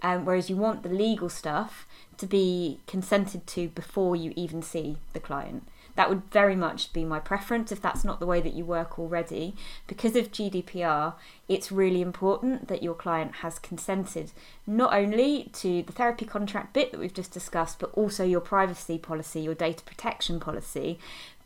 um, 0.01 0.25
whereas 0.25 0.49
you 0.49 0.55
want 0.55 0.83
the 0.83 0.89
legal 0.89 1.29
stuff 1.29 1.85
to 2.17 2.25
be 2.25 2.79
consented 2.87 3.45
to 3.47 3.67
before 3.69 4.15
you 4.15 4.31
even 4.35 4.61
see 4.61 4.97
the 5.13 5.19
client. 5.19 5.67
That 5.95 6.09
would 6.09 6.23
very 6.31 6.55
much 6.55 6.91
be 6.91 7.05
my 7.05 7.19
preference 7.19 7.71
if 7.71 7.81
that's 7.81 8.03
not 8.03 8.19
the 8.19 8.25
way 8.25 8.41
that 8.41 8.53
you 8.53 8.65
work 8.65 8.99
already. 8.99 9.55
Because 9.87 10.15
of 10.15 10.31
GDPR, 10.31 11.13
it's 11.47 11.71
really 11.71 12.01
important 12.01 12.67
that 12.67 12.83
your 12.83 12.93
client 12.93 13.35
has 13.35 13.59
consented 13.59 14.31
not 14.67 14.93
only 14.93 15.49
to 15.53 15.83
the 15.83 15.93
therapy 15.93 16.25
contract 16.25 16.73
bit 16.73 16.91
that 16.91 16.99
we've 16.99 17.13
just 17.13 17.31
discussed, 17.31 17.79
but 17.79 17.91
also 17.93 18.25
your 18.25 18.41
privacy 18.41 18.97
policy, 18.97 19.41
your 19.41 19.55
data 19.55 19.83
protection 19.83 20.39
policy, 20.39 20.99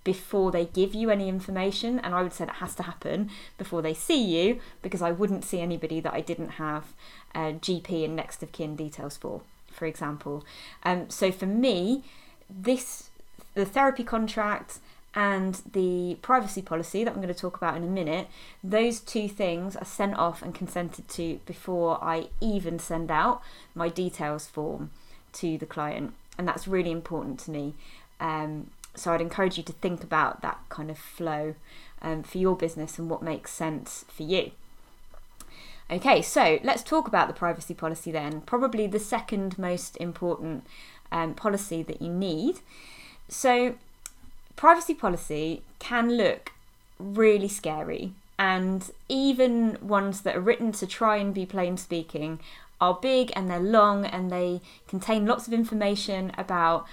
before 0.03 0.51
they 0.51 0.65
give 0.65 0.95
you 0.95 1.11
any 1.11 1.29
information. 1.29 1.99
And 1.99 2.15
I 2.15 2.23
would 2.23 2.33
say 2.33 2.45
that 2.45 2.55
has 2.55 2.73
to 2.75 2.83
happen 2.83 3.29
before 3.57 3.81
they 3.81 3.93
see 3.93 4.23
you 4.23 4.59
because 4.81 5.01
I 5.01 5.11
wouldn't 5.11 5.45
see 5.45 5.59
anybody 5.59 5.99
that 5.99 6.13
I 6.13 6.21
didn't 6.21 6.51
have 6.51 6.93
GP 7.35 8.05
and 8.05 8.15
next 8.15 8.41
of 8.41 8.51
kin 8.51 8.75
details 8.75 9.17
for, 9.17 9.41
for 9.71 9.85
example. 9.85 10.43
Um, 10.83 11.09
so 11.09 11.31
for 11.31 11.45
me, 11.45 12.03
this 12.49 13.08
the 13.53 13.65
therapy 13.65 14.03
contract 14.03 14.79
and 15.15 15.61
the 15.73 16.17
privacy 16.21 16.61
policy 16.61 17.03
that 17.03 17.11
I'm 17.11 17.21
going 17.21 17.33
to 17.33 17.39
talk 17.39 17.57
about 17.57 17.75
in 17.75 17.83
a 17.83 17.87
minute, 17.87 18.27
those 18.63 18.99
two 18.99 19.27
things 19.27 19.75
are 19.75 19.85
sent 19.85 20.15
off 20.15 20.41
and 20.41 20.53
consented 20.53 21.07
to 21.09 21.39
before 21.45 22.03
I 22.03 22.27
even 22.39 22.77
send 22.77 23.09
out 23.09 23.41
my 23.73 23.89
details 23.89 24.47
form 24.47 24.91
to 25.33 25.57
the 25.57 25.65
client. 25.65 26.13
And 26.37 26.47
that's 26.47 26.67
really 26.67 26.91
important 26.91 27.39
to 27.41 27.51
me. 27.51 27.73
Um, 28.19 28.69
so 28.95 29.13
I'd 29.13 29.21
encourage 29.21 29.57
you 29.57 29.63
to 29.63 29.73
think 29.73 30.03
about 30.03 30.41
that 30.41 30.59
kind 30.69 30.91
of 30.91 30.97
flow 30.97 31.55
um, 32.01 32.23
for 32.23 32.37
your 32.37 32.55
business 32.55 32.99
and 32.99 33.09
what 33.09 33.21
makes 33.21 33.51
sense 33.51 34.05
for 34.07 34.23
you. 34.23 34.51
Okay, 35.91 36.21
so 36.21 36.59
let's 36.63 36.83
talk 36.83 37.07
about 37.07 37.27
the 37.27 37.33
privacy 37.33 37.73
policy 37.73 38.11
then. 38.11 38.41
Probably 38.41 38.85
the 38.85 38.99
second 38.99 39.57
most 39.57 39.97
important 39.97 40.65
um, 41.11 41.33
policy 41.33 41.81
that 41.81 41.99
you 41.99 42.09
need. 42.13 42.59
So, 43.29 43.75
privacy 44.55 44.93
policy 44.93 45.61
can 45.79 46.17
look 46.17 46.51
really 46.99 47.47
scary, 47.47 48.13
and 48.37 48.89
even 49.07 49.77
ones 49.81 50.21
that 50.21 50.35
are 50.35 50.41
written 50.41 50.71
to 50.73 50.87
try 50.87 51.17
and 51.17 51.33
be 51.33 51.45
plain 51.45 51.77
speaking 51.77 52.39
are 52.81 52.97
big 53.01 53.31
and 53.35 53.49
they're 53.49 53.59
long 53.59 54.05
and 54.05 54.31
they 54.31 54.61
contain 54.87 55.25
lots 55.25 55.47
of 55.47 55.53
information 55.53 56.31
about 56.37 56.85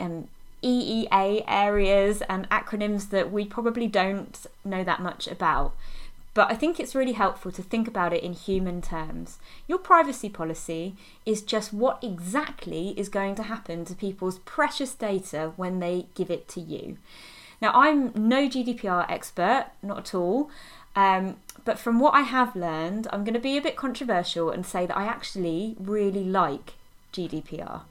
um, 0.00 0.28
EEA 0.62 1.44
areas 1.46 2.22
and 2.22 2.48
acronyms 2.48 3.10
that 3.10 3.30
we 3.30 3.44
probably 3.44 3.86
don't 3.86 4.46
know 4.64 4.82
that 4.82 5.00
much 5.00 5.28
about. 5.28 5.74
But 6.34 6.50
I 6.50 6.56
think 6.56 6.78
it's 6.80 6.96
really 6.96 7.12
helpful 7.12 7.52
to 7.52 7.62
think 7.62 7.86
about 7.86 8.12
it 8.12 8.24
in 8.24 8.32
human 8.32 8.82
terms. 8.82 9.38
Your 9.68 9.78
privacy 9.78 10.28
policy 10.28 10.96
is 11.24 11.42
just 11.42 11.72
what 11.72 12.02
exactly 12.02 12.88
is 12.96 13.08
going 13.08 13.36
to 13.36 13.44
happen 13.44 13.84
to 13.84 13.94
people's 13.94 14.40
precious 14.40 14.94
data 14.94 15.52
when 15.56 15.78
they 15.78 16.06
give 16.16 16.30
it 16.30 16.48
to 16.48 16.60
you. 16.60 16.98
Now, 17.62 17.70
I'm 17.72 18.12
no 18.16 18.48
GDPR 18.48 19.08
expert, 19.08 19.66
not 19.80 19.98
at 19.98 20.14
all. 20.14 20.50
Um, 20.96 21.36
but 21.64 21.78
from 21.78 21.98
what 21.98 22.14
I 22.14 22.22
have 22.22 22.54
learned, 22.54 23.06
I'm 23.12 23.24
going 23.24 23.34
to 23.34 23.40
be 23.40 23.56
a 23.56 23.62
bit 23.62 23.76
controversial 23.76 24.50
and 24.50 24.66
say 24.66 24.86
that 24.86 24.96
I 24.96 25.04
actually 25.04 25.76
really 25.78 26.24
like 26.24 26.74
GDPR. 27.12 27.82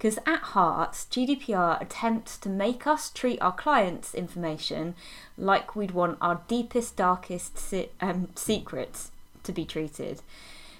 Because 0.00 0.18
at 0.24 0.40
heart, 0.40 0.92
GDPR 0.92 1.78
attempts 1.78 2.38
to 2.38 2.48
make 2.48 2.86
us 2.86 3.10
treat 3.10 3.38
our 3.42 3.52
clients' 3.52 4.14
information 4.14 4.94
like 5.36 5.76
we'd 5.76 5.90
want 5.90 6.16
our 6.22 6.40
deepest, 6.48 6.96
darkest 6.96 7.58
se- 7.58 7.90
um, 8.00 8.30
secrets 8.34 9.10
to 9.42 9.52
be 9.52 9.66
treated. 9.66 10.22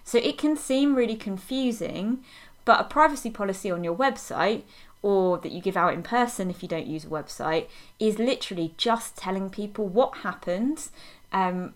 So 0.04 0.16
it 0.16 0.38
can 0.38 0.56
seem 0.56 0.94
really 0.94 1.16
confusing, 1.16 2.24
but 2.64 2.80
a 2.80 2.84
privacy 2.84 3.28
policy 3.28 3.70
on 3.70 3.84
your 3.84 3.94
website 3.94 4.62
or 5.02 5.36
that 5.36 5.52
you 5.52 5.60
give 5.60 5.76
out 5.76 5.92
in 5.92 6.02
person 6.02 6.48
if 6.48 6.62
you 6.62 6.68
don't 6.70 6.86
use 6.86 7.04
a 7.04 7.08
website 7.08 7.66
is 7.98 8.18
literally 8.18 8.72
just 8.78 9.18
telling 9.18 9.50
people 9.50 9.86
what 9.86 10.18
happens 10.18 10.92
um, 11.30 11.74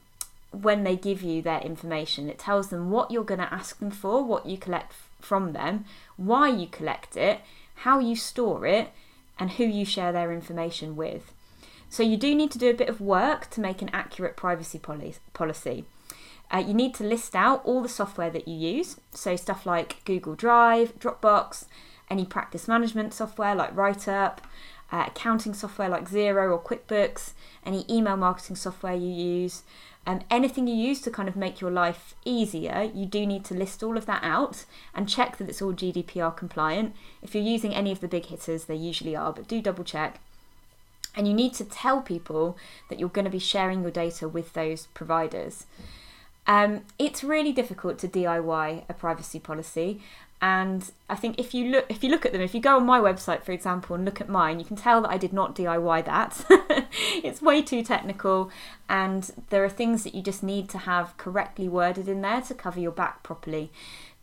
when 0.63 0.85
they 0.85 0.97
give 0.97 1.23
you 1.23 1.43
their 1.43 1.61
information. 1.61 2.29
It 2.29 2.39
tells 2.39 2.69
them 2.69 2.91
what 2.91 3.11
you're 3.11 3.25
going 3.25 3.41
to 3.41 3.53
ask 3.53 3.79
them 3.79 3.91
for, 3.91 4.23
what 4.23 4.47
you 4.47 4.57
collect 4.57 4.93
from 5.21 5.53
them, 5.53 5.85
why 6.17 6.49
you 6.49 6.67
collect 6.67 7.17
it, 7.17 7.41
how 7.77 7.99
you 7.99 8.17
store 8.17 8.67
it, 8.67 8.91
and 9.39 9.53
who 9.53 9.65
you 9.65 9.85
share 9.85 10.13
their 10.13 10.33
information 10.33 10.97
with. 10.97 11.33
So, 11.89 12.03
you 12.03 12.17
do 12.17 12.35
need 12.35 12.51
to 12.53 12.59
do 12.59 12.71
a 12.71 12.75
bit 12.75 12.89
of 12.89 13.01
work 13.01 13.49
to 13.51 13.61
make 13.61 13.81
an 13.81 13.91
accurate 13.93 14.37
privacy 14.37 14.81
policy. 14.81 15.85
Uh, 16.53 16.59
you 16.59 16.75
need 16.75 16.95
to 16.95 17.05
list 17.05 17.35
out 17.35 17.65
all 17.65 17.83
the 17.83 17.89
software 17.89 18.31
that 18.31 18.47
you 18.47 18.55
use, 18.55 19.01
so 19.13 19.35
stuff 19.37 19.65
like 19.67 20.05
Google 20.05 20.35
Drive, 20.35 20.99
Dropbox, 20.99 21.67
any 22.11 22.25
practice 22.25 22.69
management 22.69 23.15
software 23.15 23.55
like 23.55 23.75
WriteUpp, 23.75 24.39
uh, 24.93 25.05
accounting 25.09 25.55
software 25.55 25.89
like 25.89 26.09
Xero 26.09 26.53
or 26.53 26.63
QuickBooks, 26.63 27.33
any 27.65 27.85
email 27.89 28.17
marketing 28.17 28.57
software 28.57 28.95
you 28.95 29.09
use, 29.09 29.63
um, 30.07 30.21
anything 30.31 30.67
you 30.67 30.75
use 30.75 31.01
to 31.03 31.11
kind 31.11 31.29
of 31.29 31.37
make 31.37 31.61
your 31.61 31.71
life 31.71 32.15
easier, 32.25 32.91
you 32.95 33.07
do 33.07 33.27
need 33.27 33.45
to 33.47 33.55
list 33.55 33.83
all 33.83 33.97
of 33.97 34.07
that 34.07 34.23
out 34.23 34.65
and 34.95 35.09
check 35.09 35.39
that 35.39 35.49
it's 35.49 35.63
all 35.63 35.73
GDPR 35.73 36.37
compliant. 36.37 36.95
If 37.23 37.35
you're 37.35 37.45
using 37.45 37.75
any 37.75 37.91
of 37.91 38.01
the 38.01 38.09
big 38.09 38.27
hitters, 38.27 38.67
they 38.67 38.77
usually 38.77 39.17
are, 39.17 39.33
but 39.33 39.49
do 39.49 39.63
double 39.63 39.85
check. 39.85 40.21
And 41.17 41.27
you 41.27 41.33
need 41.33 41.55
to 41.55 41.65
tell 41.65 42.03
people 42.03 42.57
that 42.91 42.99
you're 42.99 43.09
going 43.09 43.25
to 43.25 43.31
be 43.31 43.39
sharing 43.39 43.83
your 43.83 43.91
data 43.91 44.29
with 44.29 44.53
those 44.53 44.89
providers. 44.95 45.67
Um, 46.47 46.83
it's 46.99 47.25
really 47.25 47.53
difficult 47.53 47.99
to 48.01 48.09
DIY 48.09 48.85
a 48.89 48.95
privacy 48.95 49.41
policy, 49.41 50.01
and 50.43 50.91
I 51.09 51.15
think 51.15 51.39
if 51.39 51.55
you 51.55 51.71
look 51.71 51.87
if 51.89 52.05
you 52.05 52.11
look 52.11 52.27
at 52.27 52.33
them, 52.33 52.43
if 52.43 52.55
you 52.55 52.61
go 52.61 52.77
on 52.77 52.85
my 52.85 53.01
website, 53.01 53.43
for 53.43 53.53
example, 53.53 53.97
and 53.97 54.05
look 54.05 54.21
at 54.21 54.29
mine, 54.29 54.59
you 54.59 54.65
can 54.67 54.77
tell 54.77 55.01
that 55.01 55.11
I 55.11 55.17
did 55.17 55.33
not 55.33 55.57
DIY 55.57 56.05
that. 56.05 56.45
it's 57.25 57.41
way 57.41 57.63
too 57.63 57.83
technical, 57.83 58.51
and 58.89 59.31
there 59.49 59.65
are 59.65 59.71
things 59.71 60.05
that 60.05 60.15
you 60.15 60.21
just 60.23 60.43
need 60.43 60.69
to 60.71 60.79
have 60.79 61.17
correctly 61.17 61.67
worded 61.67 62.09
in 62.09 62.21
there 62.21 62.43
to 62.43 62.55
cover 62.55 62.79
your 62.79 62.93
back 62.93 63.23
properly. 63.23 63.71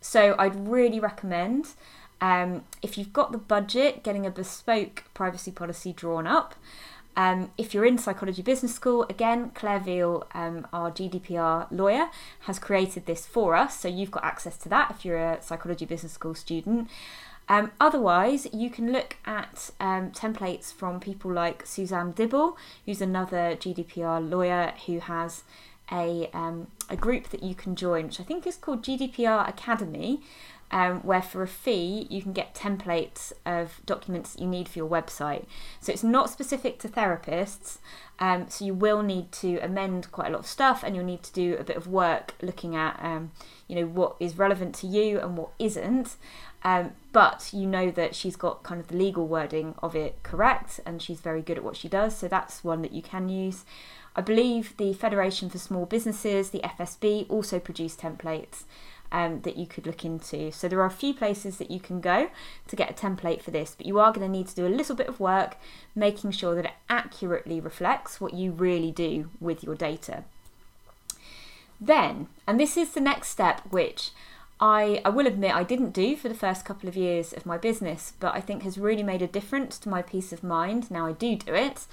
So 0.00 0.36
I'd 0.38 0.68
really 0.68 1.00
recommend. 1.00 1.70
Um, 2.20 2.62
if 2.82 2.96
you've 2.96 3.12
got 3.12 3.32
the 3.32 3.38
budget, 3.38 4.04
getting 4.04 4.24
a 4.24 4.30
bespoke 4.30 5.02
privacy 5.14 5.50
policy 5.50 5.92
drawn 5.92 6.28
up. 6.28 6.54
Um, 7.16 7.50
if 7.58 7.74
you're 7.74 7.84
in 7.84 7.98
Psychology 7.98 8.42
Business 8.42 8.74
School, 8.74 9.04
again, 9.10 9.50
Claire 9.54 9.80
Veal, 9.80 10.26
um, 10.34 10.66
our 10.72 10.90
GDPR 10.90 11.66
lawyer, 11.70 12.08
has 12.40 12.58
created 12.58 13.06
this 13.06 13.26
for 13.26 13.54
us, 13.54 13.78
so 13.78 13.88
you've 13.88 14.10
got 14.10 14.24
access 14.24 14.56
to 14.58 14.68
that 14.70 14.90
if 14.90 15.04
you're 15.04 15.18
a 15.18 15.42
Psychology 15.42 15.84
Business 15.84 16.12
School 16.12 16.34
student. 16.34 16.88
Um, 17.48 17.72
otherwise, 17.80 18.46
you 18.52 18.70
can 18.70 18.92
look 18.92 19.16
at 19.26 19.70
um, 19.78 20.10
templates 20.12 20.72
from 20.72 21.00
people 21.00 21.30
like 21.30 21.66
Suzanne 21.66 22.12
Dibble, 22.12 22.56
who's 22.86 23.02
another 23.02 23.56
GDPR 23.56 24.26
lawyer 24.30 24.72
who 24.86 25.00
has 25.00 25.42
a, 25.90 26.30
um, 26.32 26.68
a 26.88 26.96
group 26.96 27.28
that 27.28 27.42
you 27.42 27.54
can 27.54 27.76
join, 27.76 28.06
which 28.06 28.20
I 28.20 28.22
think 28.22 28.46
is 28.46 28.56
called 28.56 28.82
GDPR 28.82 29.46
Academy 29.46 30.22
um, 30.72 31.00
where 31.00 31.22
for 31.22 31.42
a 31.42 31.46
fee 31.46 32.06
you 32.10 32.22
can 32.22 32.32
get 32.32 32.54
templates 32.54 33.32
of 33.44 33.80
documents 33.84 34.36
you 34.38 34.46
need 34.46 34.68
for 34.68 34.78
your 34.78 34.88
website. 34.88 35.44
So 35.80 35.92
it's 35.92 36.02
not 36.02 36.30
specific 36.30 36.78
to 36.80 36.88
therapists, 36.88 37.78
um, 38.18 38.46
so 38.48 38.64
you 38.64 38.74
will 38.74 39.02
need 39.02 39.30
to 39.32 39.58
amend 39.58 40.10
quite 40.10 40.28
a 40.28 40.30
lot 40.30 40.40
of 40.40 40.46
stuff, 40.46 40.82
and 40.82 40.96
you'll 40.96 41.04
need 41.04 41.22
to 41.24 41.32
do 41.32 41.56
a 41.56 41.64
bit 41.64 41.76
of 41.76 41.86
work 41.86 42.34
looking 42.40 42.74
at, 42.74 42.98
um, 43.02 43.32
you 43.68 43.76
know, 43.76 43.86
what 43.86 44.16
is 44.18 44.38
relevant 44.38 44.74
to 44.76 44.86
you 44.86 45.20
and 45.20 45.36
what 45.36 45.50
isn't. 45.58 46.16
Um, 46.64 46.92
but 47.10 47.50
you 47.52 47.66
know 47.66 47.90
that 47.90 48.14
she's 48.14 48.36
got 48.36 48.62
kind 48.62 48.80
of 48.80 48.88
the 48.88 48.96
legal 48.96 49.26
wording 49.26 49.74
of 49.82 49.96
it 49.96 50.22
correct, 50.22 50.80
and 50.86 51.02
she's 51.02 51.20
very 51.20 51.42
good 51.42 51.58
at 51.58 51.64
what 51.64 51.76
she 51.76 51.88
does. 51.88 52.16
So 52.16 52.28
that's 52.28 52.64
one 52.64 52.82
that 52.82 52.92
you 52.92 53.02
can 53.02 53.28
use. 53.28 53.64
I 54.14 54.20
believe 54.20 54.76
the 54.76 54.92
Federation 54.92 55.50
for 55.50 55.58
Small 55.58 55.86
Businesses, 55.86 56.50
the 56.50 56.60
FSB, 56.60 57.28
also 57.28 57.58
produce 57.58 57.96
templates 57.96 58.64
um, 59.12 59.42
that 59.42 59.56
you 59.56 59.66
could 59.66 59.86
look 59.86 60.04
into. 60.04 60.50
So 60.50 60.66
there 60.66 60.80
are 60.80 60.86
a 60.86 60.90
few 60.90 61.14
places 61.14 61.58
that 61.58 61.70
you 61.70 61.78
can 61.78 62.00
go 62.00 62.30
to 62.66 62.76
get 62.76 62.90
a 62.90 62.94
template 62.94 63.42
for 63.42 63.52
this, 63.52 63.74
but 63.76 63.86
you 63.86 63.98
are 63.98 64.12
going 64.12 64.26
to 64.26 64.32
need 64.32 64.48
to 64.48 64.54
do 64.54 64.66
a 64.66 64.68
little 64.68 64.96
bit 64.96 65.06
of 65.06 65.20
work 65.20 65.56
making 65.94 66.32
sure 66.32 66.54
that 66.54 66.64
it 66.64 66.72
accurately 66.88 67.60
reflects 67.60 68.20
what 68.20 68.34
you 68.34 68.50
really 68.50 68.90
do 68.90 69.28
with 69.38 69.62
your 69.62 69.74
data. 69.74 70.24
Then, 71.80 72.28
and 72.46 72.58
this 72.58 72.76
is 72.76 72.92
the 72.92 73.00
next 73.00 73.28
step, 73.28 73.60
which 73.70 74.10
I, 74.64 75.02
I 75.04 75.08
will 75.08 75.26
admit 75.26 75.56
I 75.56 75.64
didn't 75.64 75.90
do 75.90 76.14
for 76.14 76.28
the 76.28 76.36
first 76.36 76.64
couple 76.64 76.88
of 76.88 76.96
years 76.96 77.32
of 77.32 77.44
my 77.44 77.58
business, 77.58 78.12
but 78.20 78.32
I 78.32 78.40
think 78.40 78.62
has 78.62 78.78
really 78.78 79.02
made 79.02 79.20
a 79.20 79.26
difference 79.26 79.76
to 79.80 79.88
my 79.88 80.02
peace 80.02 80.32
of 80.32 80.44
mind. 80.44 80.88
Now 80.88 81.04
I 81.04 81.12
do 81.12 81.34
do 81.34 81.52
it 81.52 81.88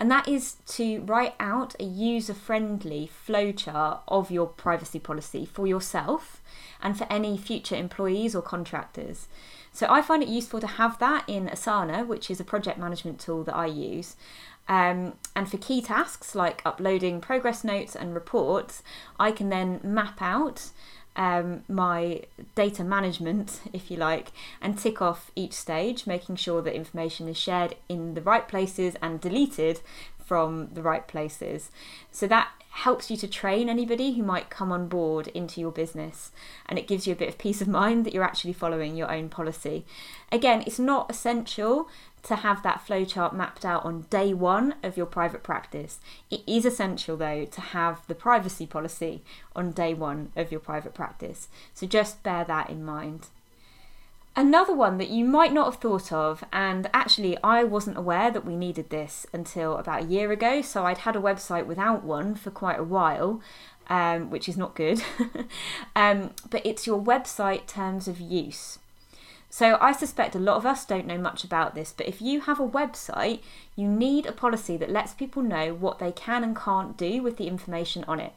and 0.00 0.10
that 0.10 0.28
is 0.28 0.56
to 0.66 1.00
write 1.00 1.34
out 1.40 1.74
a 1.80 1.84
user 1.84 2.34
friendly 2.34 3.10
flowchart 3.26 4.00
of 4.06 4.30
your 4.30 4.46
privacy 4.46 5.00
policy 5.00 5.44
for 5.44 5.66
yourself 5.66 6.40
and 6.80 6.96
for 6.96 7.06
any 7.10 7.36
future 7.36 7.74
employees 7.74 8.36
or 8.36 8.42
contractors. 8.42 9.26
So 9.72 9.86
I 9.90 10.02
find 10.02 10.22
it 10.22 10.28
useful 10.28 10.60
to 10.60 10.66
have 10.66 10.98
that 11.00 11.24
in 11.28 11.48
Asana, 11.48 12.06
which 12.06 12.30
is 12.30 12.38
a 12.38 12.44
project 12.44 12.78
management 12.78 13.18
tool 13.18 13.42
that 13.44 13.56
I 13.56 13.66
use. 13.66 14.14
Um, 14.68 15.14
and 15.34 15.50
for 15.50 15.56
key 15.56 15.80
tasks 15.82 16.34
like 16.34 16.62
uploading 16.64 17.20
progress 17.20 17.64
notes 17.64 17.96
and 17.96 18.14
reports, 18.14 18.82
I 19.18 19.32
can 19.32 19.48
then 19.48 19.80
map 19.82 20.20
out 20.20 20.70
um, 21.18 21.64
my 21.68 22.22
data 22.54 22.84
management, 22.84 23.60
if 23.72 23.90
you 23.90 23.96
like, 23.96 24.28
and 24.62 24.78
tick 24.78 25.02
off 25.02 25.32
each 25.34 25.52
stage, 25.52 26.06
making 26.06 26.36
sure 26.36 26.62
that 26.62 26.74
information 26.74 27.28
is 27.28 27.36
shared 27.36 27.74
in 27.88 28.14
the 28.14 28.22
right 28.22 28.46
places 28.46 28.94
and 29.02 29.20
deleted 29.20 29.80
from 30.28 30.68
the 30.74 30.82
right 30.82 31.08
places. 31.08 31.70
So 32.12 32.26
that 32.28 32.50
helps 32.70 33.10
you 33.10 33.16
to 33.16 33.26
train 33.26 33.68
anybody 33.68 34.12
who 34.12 34.22
might 34.22 34.50
come 34.50 34.70
on 34.70 34.86
board 34.86 35.26
into 35.28 35.60
your 35.60 35.72
business 35.72 36.30
and 36.66 36.78
it 36.78 36.86
gives 36.86 37.06
you 37.06 37.12
a 37.12 37.16
bit 37.16 37.28
of 37.28 37.38
peace 37.38 37.60
of 37.60 37.66
mind 37.66 38.04
that 38.04 38.14
you're 38.14 38.22
actually 38.22 38.52
following 38.52 38.94
your 38.94 39.10
own 39.10 39.28
policy. 39.28 39.84
Again, 40.30 40.62
it's 40.64 40.78
not 40.78 41.10
essential 41.10 41.88
to 42.22 42.36
have 42.36 42.62
that 42.62 42.84
flowchart 42.86 43.32
mapped 43.32 43.64
out 43.64 43.84
on 43.84 44.02
day 44.10 44.34
one 44.34 44.74
of 44.82 44.96
your 44.96 45.06
private 45.06 45.42
practice. 45.42 45.98
It 46.30 46.42
is 46.46 46.64
essential, 46.64 47.16
though, 47.16 47.46
to 47.46 47.60
have 47.60 48.06
the 48.06 48.14
privacy 48.14 48.66
policy 48.66 49.24
on 49.56 49.72
day 49.72 49.94
one 49.94 50.30
of 50.36 50.52
your 50.52 50.60
private 50.60 50.94
practice. 50.94 51.48
So 51.74 51.86
just 51.86 52.22
bear 52.22 52.44
that 52.44 52.70
in 52.70 52.84
mind. 52.84 53.28
Another 54.36 54.74
one 54.74 54.98
that 54.98 55.10
you 55.10 55.24
might 55.24 55.52
not 55.52 55.64
have 55.66 55.80
thought 55.80 56.12
of, 56.12 56.44
and 56.52 56.88
actually, 56.94 57.36
I 57.42 57.64
wasn't 57.64 57.96
aware 57.96 58.30
that 58.30 58.44
we 58.44 58.54
needed 58.54 58.90
this 58.90 59.26
until 59.32 59.76
about 59.76 60.04
a 60.04 60.06
year 60.06 60.30
ago. 60.30 60.62
So 60.62 60.86
I'd 60.86 60.98
had 60.98 61.16
a 61.16 61.20
website 61.20 61.66
without 61.66 62.04
one 62.04 62.36
for 62.36 62.50
quite 62.50 62.78
a 62.78 62.84
while, 62.84 63.40
um, 63.88 64.30
which 64.30 64.48
is 64.48 64.56
not 64.56 64.76
good. 64.76 65.02
um, 65.96 66.30
but 66.50 66.64
it's 66.64 66.86
your 66.86 67.02
website 67.02 67.66
terms 67.66 68.06
of 68.06 68.20
use. 68.20 68.78
So 69.50 69.78
I 69.80 69.92
suspect 69.92 70.34
a 70.34 70.38
lot 70.40 70.56
of 70.56 70.66
us 70.66 70.84
don't 70.84 71.06
know 71.06 71.18
much 71.18 71.42
about 71.42 71.74
this, 71.74 71.92
but 71.96 72.06
if 72.06 72.20
you 72.20 72.42
have 72.42 72.60
a 72.60 72.68
website, 72.68 73.40
you 73.76 73.88
need 73.88 74.26
a 74.26 74.32
policy 74.32 74.76
that 74.76 74.90
lets 74.90 75.14
people 75.14 75.42
know 75.42 75.72
what 75.72 75.98
they 75.98 76.12
can 76.12 76.44
and 76.44 76.54
can't 76.54 76.96
do 76.96 77.22
with 77.22 77.38
the 77.38 77.48
information 77.48 78.04
on 78.06 78.20
it. 78.20 78.34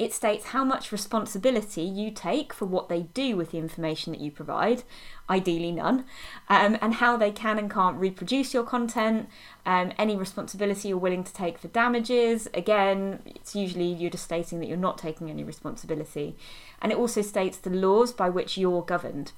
It 0.00 0.14
states 0.14 0.46
how 0.46 0.64
much 0.64 0.92
responsibility 0.92 1.82
you 1.82 2.10
take 2.10 2.54
for 2.54 2.64
what 2.64 2.88
they 2.88 3.02
do 3.02 3.36
with 3.36 3.50
the 3.50 3.58
information 3.58 4.14
that 4.14 4.20
you 4.22 4.30
provide, 4.30 4.82
ideally 5.28 5.72
none, 5.72 6.06
um, 6.48 6.78
and 6.80 6.94
how 6.94 7.18
they 7.18 7.30
can 7.30 7.58
and 7.58 7.70
can't 7.70 7.98
reproduce 7.98 8.54
your 8.54 8.62
content, 8.62 9.28
um, 9.66 9.92
any 9.98 10.16
responsibility 10.16 10.88
you're 10.88 10.96
willing 10.96 11.22
to 11.22 11.34
take 11.34 11.58
for 11.58 11.68
damages. 11.68 12.48
Again, 12.54 13.20
it's 13.26 13.54
usually 13.54 13.92
you're 13.92 14.08
just 14.08 14.24
stating 14.24 14.58
that 14.60 14.68
you're 14.68 14.78
not 14.78 14.96
taking 14.96 15.28
any 15.28 15.44
responsibility. 15.44 16.34
And 16.80 16.90
it 16.90 16.96
also 16.96 17.20
states 17.20 17.58
the 17.58 17.68
laws 17.68 18.10
by 18.10 18.30
which 18.30 18.56
you're 18.56 18.80
governed. 18.80 19.32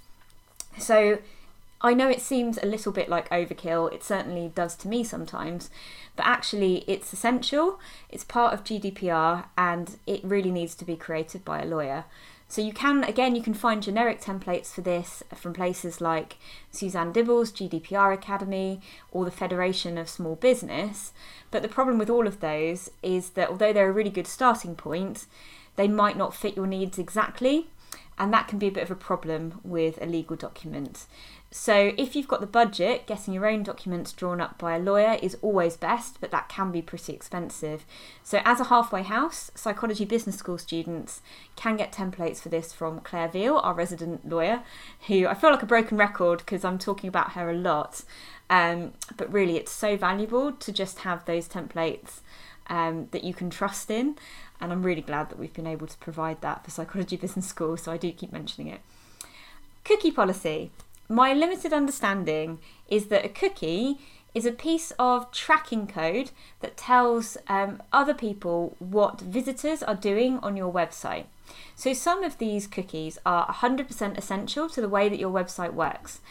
So 0.79 1.19
I 1.85 1.95
know 1.95 2.09
it 2.09 2.21
seems 2.21 2.59
a 2.59 2.67
little 2.67 2.93
bit 2.93 3.09
like 3.09 3.29
overkill, 3.31 3.93
it 3.93 4.05
certainly 4.05 4.53
does 4.55 4.77
to 4.77 4.89
me 4.89 5.03
sometimes, 5.03 5.69
but 6.15 6.25
actually 6.27 6.85
it's 6.87 7.13
essential, 7.13 7.81
it's 8.09 8.23
part 8.23 8.55
of 8.55 8.63
GDPR, 8.63 9.47
and 9.59 9.97
it 10.07 10.23
really 10.23 10.53
needs 10.53 10.77
to 10.77 10.85
be 10.85 10.95
created 10.95 11.45
by 11.45 11.61
a 11.61 11.67
lawyer. 11.67 12.05
So 12.47 12.61
you 12.61 12.73
can, 12.73 13.03
again, 13.03 13.35
you 13.35 13.43
can 13.43 13.55
find 13.55 13.83
generic 13.83 14.21
templates 14.21 14.67
for 14.67 14.83
this 14.83 15.25
from 15.35 15.55
places 15.55 16.01
like 16.01 16.37
Suzanne 16.71 17.13
Dibble's 17.13 17.51
GDPR 17.51 18.13
Academy 18.13 18.81
or 19.11 19.25
the 19.25 19.31
Federation 19.31 19.97
of 19.99 20.09
Small 20.09 20.37
Business. 20.37 21.13
But 21.51 21.63
the 21.63 21.69
problem 21.69 21.99
with 21.99 22.11
all 22.11 22.27
of 22.27 22.41
those 22.41 22.91
is 23.03 23.31
that 23.31 23.49
although 23.49 23.73
they're 23.73 23.89
a 23.89 23.93
really 23.93 24.11
good 24.11 24.27
starting 24.27 24.77
point, 24.77 25.25
they 25.77 25.89
might 25.89 26.19
not 26.19 26.35
fit 26.35 26.55
your 26.55 26.67
needs 26.67 26.99
exactly 26.99 27.69
and 28.19 28.33
that 28.33 28.49
can 28.49 28.59
be 28.59 28.69
a 28.69 28.73
bit 28.73 28.85
of 28.85 28.91
a 28.91 28.97
problem 28.97 29.61
with 29.65 30.01
a 30.01 30.07
legal 30.07 30.37
document. 30.37 31.07
So, 31.55 31.93
if 31.99 32.17
you've 32.17 32.29
got 32.29 32.41
the 32.41 32.47
budget, 32.47 33.07
getting 33.07 33.35
your 33.35 33.47
own 33.47 33.63
documents 33.63 34.13
drawn 34.13 34.41
up 34.41 34.59
by 34.59 34.75
a 34.75 34.79
lawyer 34.79 35.19
is 35.23 35.37
always 35.43 35.77
best, 35.77 36.19
but 36.19 36.31
that 36.31 36.49
can 36.49 36.73
be 36.73 36.81
pretty 36.81 37.13
expensive. 37.13 37.85
So, 38.25 38.41
as 38.45 38.59
a 38.59 38.65
halfway 38.65 39.03
house, 39.03 39.51
psychology 39.55 40.07
business 40.07 40.37
school 40.37 40.57
students 40.57 41.21
can 41.55 41.77
get 41.77 41.93
templates 41.93 42.41
for 42.41 42.49
this 42.49 42.73
from 42.73 43.01
Claire 43.01 43.29
Veal, 43.29 43.59
our 43.59 43.75
resident 43.75 44.27
lawyer, 44.27 44.63
who 45.09 45.27
I 45.27 45.35
feel 45.35 45.51
like 45.51 45.63
a 45.63 45.67
broken 45.67 45.99
record 45.99 46.39
because 46.39 46.65
I'm 46.65 46.79
talking 46.79 47.09
about 47.09 47.33
her 47.33 47.51
a 47.51 47.55
lot. 47.55 48.03
Um, 48.49 48.95
but 49.17 49.31
really, 49.31 49.59
it's 49.59 49.73
so 49.73 49.97
valuable 49.97 50.53
to 50.53 50.73
just 50.73 51.01
have 51.01 51.27
those 51.27 51.49
templates 51.49 52.21
um, 52.69 53.09
that 53.11 53.25
you 53.25 53.35
can 53.35 53.51
trust 53.51 53.91
in 53.91 54.17
and 54.63 54.73
I'm 54.73 54.85
really 54.85 55.03
glad 55.03 55.29
that 55.29 55.41
we've 55.41 55.53
been 55.53 55.67
able 55.67 55.89
to 55.89 55.99
provide 55.99 56.41
that 56.41 56.65
for 56.65 56.71
Psychology 56.71 57.17
Business 57.17 57.49
School, 57.49 57.77
so 57.77 57.91
I 57.91 57.97
do 57.97 58.13
keep 58.13 58.33
mentioning 58.33 58.69
it. 58.69 58.81
Cookie 59.85 60.13
policy. 60.13 60.71
My 61.13 61.35
limited 61.35 61.75
understanding 61.75 62.59
is 62.89 63.09
that 63.09 63.23
a 63.23 63.29
cookie 63.29 63.99
is 64.35 64.47
a 64.47 64.51
piece 64.51 64.95
of 64.99 65.31
tracking 65.31 65.87
code 65.87 66.31
that 66.61 66.79
tells 66.79 67.37
um, 67.49 67.83
other 67.93 68.15
people 68.15 68.77
what 68.79 69.21
visitors 69.21 69.83
are 69.83 69.95
doing 69.95 70.39
on 70.39 70.57
your 70.57 70.73
website. 70.73 71.27
So, 71.77 71.93
some 71.93 72.25
of 72.25 72.39
these 72.39 72.67
cookies 72.67 73.19
are 73.27 73.47
100% 73.47 74.17
essential 74.17 74.71
to 74.71 74.81
the 74.81 74.89
way 74.89 75.11
that 75.11 75.19
your 75.19 75.31
website 75.31 75.75
works, 75.75 76.23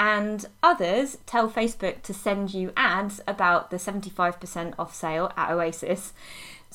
and 0.00 0.46
others 0.64 1.18
tell 1.26 1.48
Facebook 1.48 2.02
to 2.02 2.12
send 2.12 2.52
you 2.52 2.72
ads 2.76 3.20
about 3.28 3.70
the 3.70 3.76
75% 3.76 4.74
off 4.76 4.92
sale 4.92 5.30
at 5.36 5.52
Oasis. 5.52 6.12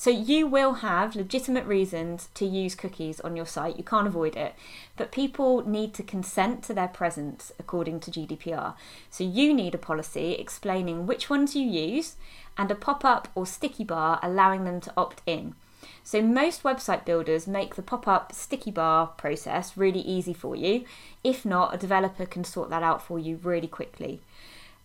So 0.00 0.08
you 0.08 0.46
will 0.46 0.76
have 0.76 1.14
legitimate 1.14 1.66
reasons 1.66 2.30
to 2.32 2.46
use 2.46 2.74
cookies 2.74 3.20
on 3.20 3.36
your 3.36 3.44
site. 3.44 3.76
You 3.76 3.84
can't 3.84 4.06
avoid 4.06 4.34
it. 4.34 4.54
But 4.96 5.12
people 5.12 5.68
need 5.68 5.92
to 5.92 6.02
consent 6.02 6.62
to 6.62 6.72
their 6.72 6.88
presence 6.88 7.52
according 7.58 8.00
to 8.00 8.10
GDPR. 8.10 8.72
So 9.10 9.24
you 9.24 9.52
need 9.52 9.74
a 9.74 9.78
policy 9.90 10.32
explaining 10.32 11.06
which 11.06 11.28
ones 11.28 11.54
you 11.54 11.68
use 11.68 12.16
and 12.56 12.70
a 12.70 12.74
pop 12.74 13.04
up 13.04 13.28
or 13.34 13.44
sticky 13.44 13.84
bar 13.84 14.18
allowing 14.22 14.64
them 14.64 14.80
to 14.80 14.92
opt 14.96 15.20
in. 15.26 15.54
So, 16.02 16.22
most 16.22 16.62
website 16.62 17.04
builders 17.04 17.46
make 17.46 17.74
the 17.74 17.82
pop 17.82 18.08
up 18.08 18.32
sticky 18.32 18.70
bar 18.70 19.08
process 19.08 19.76
really 19.76 20.00
easy 20.00 20.32
for 20.32 20.56
you. 20.56 20.86
If 21.22 21.44
not, 21.44 21.74
a 21.74 21.78
developer 21.78 22.24
can 22.24 22.44
sort 22.44 22.70
that 22.70 22.82
out 22.82 23.02
for 23.02 23.18
you 23.18 23.38
really 23.42 23.68
quickly. 23.68 24.22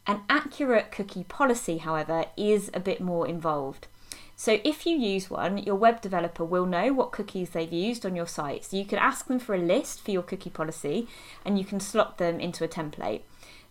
An 0.08 0.23
accurate 0.30 0.91
cookie 0.91 1.23
policy, 1.23 1.78
however, 1.78 2.25
is 2.36 2.69
a 2.73 2.82
bit 2.82 2.99
more 2.99 3.25
involved. 3.25 3.88
So 4.36 4.60
if 4.63 4.86
you 4.86 4.98
use 4.98 5.30
one, 5.30 5.58
your 5.58 5.76
web 5.76 6.02
developer 6.02 6.43
will 6.43 6.65
know 6.65 6.91
what 6.91 7.12
cookies 7.12 7.52
they've 7.52 7.71
used 7.71 8.06
on 8.06 8.15
your 8.15 8.28
site. 8.28 8.65
So 8.65 8.78
you 8.78 8.86
can 8.86 9.00
ask 9.00 9.28
them 9.28 9.39
for 9.39 9.56
a 9.56 9.60
list 9.60 10.04
for 10.04 10.12
your 10.12 10.24
cookie 10.24 10.50
policy 10.50 11.08
and 11.45 11.58
you 11.58 11.63
can 11.63 11.80
slot 11.80 12.17
them 12.17 12.39
into 12.39 12.63
a 12.63 12.67
template. 12.67 13.21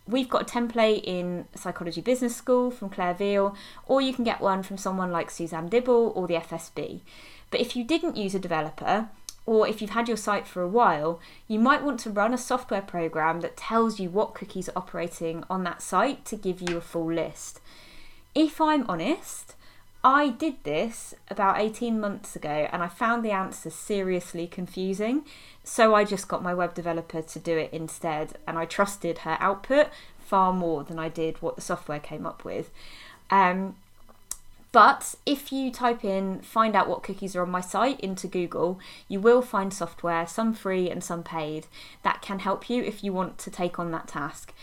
We've 0.07 0.29
got 0.29 0.43
a 0.43 0.53
template 0.53 1.03
in 1.03 1.45
Psychology 1.55 2.01
Business 2.01 2.35
School 2.35 2.69
from 2.69 2.89
Claire 2.89 3.15
Veal, 3.15 3.55
or 3.87 4.01
you 4.01 4.13
can 4.13 4.23
get 4.23 4.39
one 4.39 4.61
from 4.61 4.77
someone 4.77 5.11
like 5.11 5.31
Suzanne 5.31 5.67
Dibble 5.67 6.13
or 6.15 6.27
the 6.27 6.35
FSB. 6.35 7.01
But 7.49 7.59
if 7.59 7.75
you 7.75 7.83
didn't 7.83 8.15
use 8.15 8.35
a 8.35 8.39
developer, 8.39 9.09
or 9.47 9.67
if 9.67 9.81
you've 9.81 9.91
had 9.91 10.07
your 10.07 10.17
site 10.17 10.45
for 10.45 10.61
a 10.61 10.67
while, 10.67 11.19
you 11.47 11.59
might 11.59 11.83
want 11.83 11.99
to 12.01 12.11
run 12.11 12.33
a 12.33 12.37
software 12.37 12.81
program 12.81 13.41
that 13.41 13.57
tells 13.57 13.99
you 13.99 14.09
what 14.11 14.35
cookies 14.35 14.69
are 14.69 14.77
operating 14.77 15.43
on 15.49 15.63
that 15.63 15.81
site 15.81 16.23
to 16.25 16.35
give 16.35 16.61
you 16.61 16.77
a 16.77 16.81
full 16.81 17.11
list. 17.11 17.59
If 18.35 18.61
I'm 18.61 18.87
honest, 18.87 19.54
I 20.07 20.29
did 20.29 20.63
this 20.63 21.15
about 21.31 21.59
18 21.59 21.99
months 21.99 22.35
ago 22.35 22.69
and 22.71 22.83
I 22.83 22.87
found 22.87 23.25
the 23.25 23.31
answer 23.31 23.71
seriously 23.71 24.45
confusing. 24.45 25.25
So 25.63 25.95
I 25.95 26.03
just 26.03 26.27
got 26.27 26.43
my 26.43 26.53
web 26.53 26.75
developer 26.75 27.23
to 27.23 27.39
do 27.39 27.57
it 27.57 27.73
instead 27.73 28.37
and 28.45 28.55
I 28.55 28.65
trusted 28.65 29.19
her 29.19 29.35
output 29.39 29.87
far 30.19 30.53
more 30.53 30.83
than 30.83 30.99
I 30.99 31.09
did 31.09 31.41
what 31.41 31.55
the 31.55 31.63
software 31.63 31.99
came 31.99 32.23
up 32.23 32.45
with. 32.45 32.69
Um, 33.31 33.77
but 34.71 35.15
if 35.25 35.51
you 35.51 35.71
type 35.71 36.05
in 36.05 36.41
find 36.41 36.75
out 36.75 36.87
what 36.87 37.01
cookies 37.01 37.35
are 37.35 37.41
on 37.41 37.49
my 37.49 37.61
site 37.61 37.99
into 37.99 38.27
Google, 38.27 38.79
you 39.07 39.19
will 39.19 39.41
find 39.41 39.73
software, 39.73 40.27
some 40.27 40.53
free 40.53 40.87
and 40.87 41.03
some 41.03 41.23
paid, 41.23 41.65
that 42.03 42.21
can 42.21 42.39
help 42.39 42.69
you 42.69 42.83
if 42.83 43.03
you 43.03 43.11
want 43.11 43.39
to 43.39 43.49
take 43.49 43.79
on 43.79 43.89
that 43.89 44.07
task. 44.07 44.53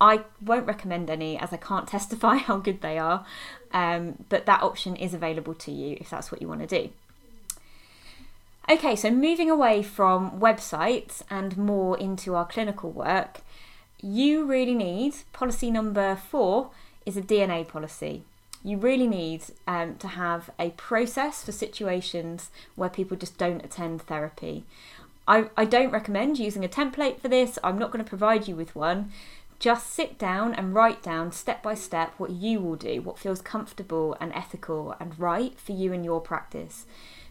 I 0.00 0.24
won't 0.40 0.66
recommend 0.66 1.10
any 1.10 1.38
as 1.38 1.52
I 1.52 1.56
can't 1.56 1.88
testify 1.96 2.36
how 2.36 2.58
good 2.58 2.80
they 2.80 2.98
are, 2.98 3.24
um, 3.72 4.24
but 4.28 4.46
that 4.46 4.62
option 4.62 4.96
is 4.96 5.14
available 5.14 5.54
to 5.54 5.70
you 5.70 5.96
if 6.00 6.10
that's 6.10 6.32
what 6.32 6.40
you 6.40 6.48
want 6.48 6.60
to 6.60 6.66
do. 6.66 6.90
Okay, 8.70 8.94
so 8.94 9.10
moving 9.10 9.50
away 9.50 9.82
from 9.82 10.38
websites 10.38 11.22
and 11.28 11.56
more 11.56 11.98
into 11.98 12.36
our 12.36 12.46
clinical 12.46 12.90
work, 12.90 13.40
you 14.00 14.44
really 14.44 14.74
need 14.74 15.14
policy 15.32 15.70
number 15.70 16.14
four 16.14 16.70
is 17.04 17.16
a 17.16 17.22
DNA 17.22 17.66
policy. 17.66 18.22
You 18.62 18.76
really 18.76 19.08
need 19.08 19.42
um, 19.66 19.96
to 19.96 20.08
have 20.08 20.50
a 20.58 20.70
process 20.70 21.42
for 21.42 21.50
situations 21.50 22.50
where 22.76 22.90
people 22.90 23.16
just 23.16 23.38
don't 23.38 23.64
attend 23.64 24.02
therapy. 24.02 24.64
I, 25.26 25.48
I 25.56 25.64
don't 25.64 25.90
recommend 25.90 26.38
using 26.38 26.64
a 26.64 26.68
template 26.68 27.20
for 27.20 27.28
this, 27.28 27.58
I'm 27.64 27.78
not 27.78 27.90
going 27.90 28.04
to 28.04 28.08
provide 28.08 28.46
you 28.46 28.54
with 28.54 28.76
one 28.76 29.10
just 29.60 29.92
sit 29.92 30.18
down 30.18 30.54
and 30.54 30.74
write 30.74 31.02
down 31.02 31.30
step 31.30 31.62
by 31.62 31.74
step 31.74 32.14
what 32.16 32.30
you 32.30 32.58
will 32.58 32.76
do, 32.76 33.02
what 33.02 33.18
feels 33.18 33.42
comfortable 33.42 34.16
and 34.18 34.32
ethical 34.32 34.96
and 34.98 35.18
right 35.18 35.60
for 35.60 35.72
you 35.72 35.92
and 35.92 36.02
your 36.02 36.20
practice. 36.20 36.86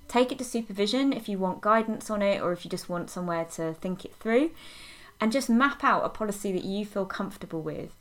Take 0.08 0.32
it 0.32 0.38
to 0.38 0.44
supervision 0.44 1.12
if 1.12 1.28
you 1.28 1.40
want 1.40 1.62
guidance 1.62 2.10
on 2.10 2.22
it 2.22 2.40
or 2.40 2.52
if 2.52 2.64
you 2.64 2.70
just 2.70 2.88
want 2.88 3.10
somewhere 3.10 3.46
to 3.56 3.74
think 3.74 4.06
it 4.06 4.14
through. 4.16 4.52
And 5.20 5.32
just 5.32 5.50
map 5.50 5.84
out 5.84 6.06
a 6.06 6.10
policy 6.10 6.52
that 6.52 6.64
you 6.64 6.86
feel 6.86 7.06
comfortable 7.06 7.62
with. 7.62 7.96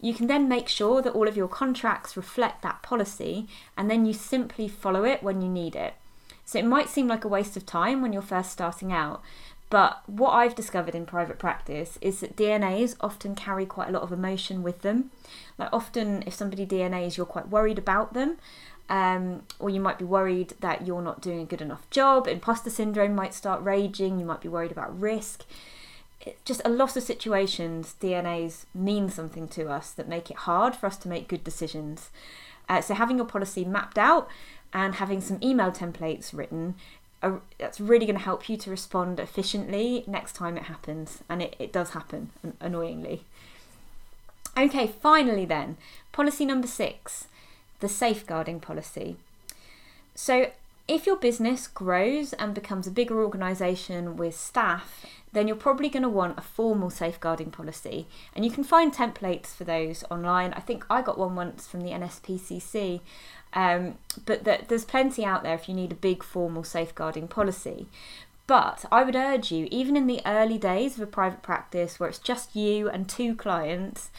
You 0.00 0.14
can 0.14 0.28
then 0.28 0.48
make 0.48 0.68
sure 0.68 1.02
that 1.02 1.12
all 1.12 1.28
of 1.28 1.36
your 1.36 1.48
contracts 1.48 2.16
reflect 2.16 2.62
that 2.62 2.82
policy 2.82 3.48
and 3.76 3.90
then 3.90 4.06
you 4.06 4.12
simply 4.12 4.68
follow 4.68 5.04
it 5.04 5.22
when 5.22 5.42
you 5.42 5.48
need 5.48 5.74
it. 5.74 5.94
So 6.44 6.58
it 6.58 6.64
might 6.64 6.88
seem 6.88 7.08
like 7.08 7.24
a 7.24 7.28
waste 7.28 7.56
of 7.56 7.66
time 7.66 8.02
when 8.02 8.12
you're 8.12 8.22
first 8.22 8.50
starting 8.50 8.92
out, 8.92 9.22
but 9.72 10.06
what 10.06 10.32
I've 10.32 10.54
discovered 10.54 10.94
in 10.94 11.06
private 11.06 11.38
practice 11.38 11.96
is 12.02 12.20
that 12.20 12.36
DNAs 12.36 12.94
often 13.00 13.34
carry 13.34 13.64
quite 13.64 13.88
a 13.88 13.92
lot 13.92 14.02
of 14.02 14.12
emotion 14.12 14.62
with 14.62 14.82
them. 14.82 15.10
Like 15.56 15.70
often, 15.72 16.22
if 16.26 16.34
somebody 16.34 16.66
DNAs, 16.66 17.16
you're 17.16 17.24
quite 17.24 17.48
worried 17.48 17.78
about 17.78 18.12
them, 18.12 18.36
um, 18.90 19.44
or 19.58 19.70
you 19.70 19.80
might 19.80 19.98
be 19.98 20.04
worried 20.04 20.52
that 20.60 20.86
you're 20.86 21.00
not 21.00 21.22
doing 21.22 21.40
a 21.40 21.46
good 21.46 21.62
enough 21.62 21.88
job. 21.88 22.28
Imposter 22.28 22.68
syndrome 22.68 23.14
might 23.14 23.32
start 23.32 23.62
raging. 23.62 24.20
You 24.20 24.26
might 24.26 24.42
be 24.42 24.48
worried 24.48 24.72
about 24.72 25.00
risk. 25.00 25.46
just 26.44 26.60
a 26.66 26.68
lot 26.68 26.94
of 26.94 27.02
situations, 27.02 27.94
DNAs 27.98 28.66
mean 28.74 29.08
something 29.08 29.48
to 29.48 29.70
us 29.70 29.90
that 29.92 30.06
make 30.06 30.30
it 30.30 30.36
hard 30.36 30.76
for 30.76 30.86
us 30.86 30.98
to 30.98 31.08
make 31.08 31.28
good 31.28 31.44
decisions. 31.44 32.10
Uh, 32.68 32.82
so 32.82 32.92
having 32.92 33.16
your 33.16 33.26
policy 33.26 33.64
mapped 33.64 33.96
out 33.96 34.28
and 34.74 34.96
having 34.96 35.22
some 35.22 35.38
email 35.42 35.70
templates 35.70 36.36
written 36.36 36.74
are, 37.22 37.40
that's 37.58 37.80
really 37.80 38.06
going 38.06 38.18
to 38.18 38.24
help 38.24 38.48
you 38.48 38.56
to 38.56 38.70
respond 38.70 39.20
efficiently 39.20 40.04
next 40.06 40.34
time 40.34 40.56
it 40.56 40.64
happens 40.64 41.22
and 41.28 41.42
it, 41.42 41.56
it 41.58 41.72
does 41.72 41.90
happen 41.90 42.30
annoyingly. 42.60 43.24
Okay 44.56 44.86
finally 44.86 45.44
then 45.44 45.76
policy 46.12 46.44
number 46.44 46.66
six 46.66 47.26
the 47.80 47.88
safeguarding 47.88 48.60
policy. 48.60 49.16
So 50.14 50.50
if 50.92 51.06
your 51.06 51.16
business 51.16 51.66
grows 51.66 52.34
and 52.34 52.52
becomes 52.54 52.86
a 52.86 52.90
bigger 52.90 53.22
organisation 53.22 54.14
with 54.14 54.38
staff, 54.38 55.06
then 55.32 55.48
you're 55.48 55.56
probably 55.56 55.88
going 55.88 56.02
to 56.02 56.08
want 56.08 56.38
a 56.38 56.42
formal 56.42 56.90
safeguarding 56.90 57.50
policy. 57.50 58.06
And 58.36 58.44
you 58.44 58.50
can 58.50 58.62
find 58.62 58.92
templates 58.92 59.46
for 59.46 59.64
those 59.64 60.04
online. 60.10 60.52
I 60.52 60.60
think 60.60 60.84
I 60.90 61.00
got 61.00 61.16
one 61.16 61.34
once 61.34 61.66
from 61.66 61.80
the 61.80 61.92
NSPCC, 61.92 63.00
um, 63.54 63.96
but 64.26 64.44
that 64.44 64.68
there's 64.68 64.84
plenty 64.84 65.24
out 65.24 65.42
there 65.42 65.54
if 65.54 65.66
you 65.66 65.74
need 65.74 65.92
a 65.92 65.96
big 65.96 66.22
formal 66.22 66.62
safeguarding 66.62 67.26
policy. 67.26 67.86
But 68.46 68.84
I 68.92 69.02
would 69.02 69.16
urge 69.16 69.50
you, 69.50 69.68
even 69.70 69.96
in 69.96 70.06
the 70.06 70.20
early 70.26 70.58
days 70.58 70.96
of 70.96 71.00
a 71.00 71.06
private 71.06 71.40
practice 71.40 71.98
where 71.98 72.10
it's 72.10 72.18
just 72.18 72.54
you 72.54 72.90
and 72.90 73.08
two 73.08 73.34
clients, 73.34 74.10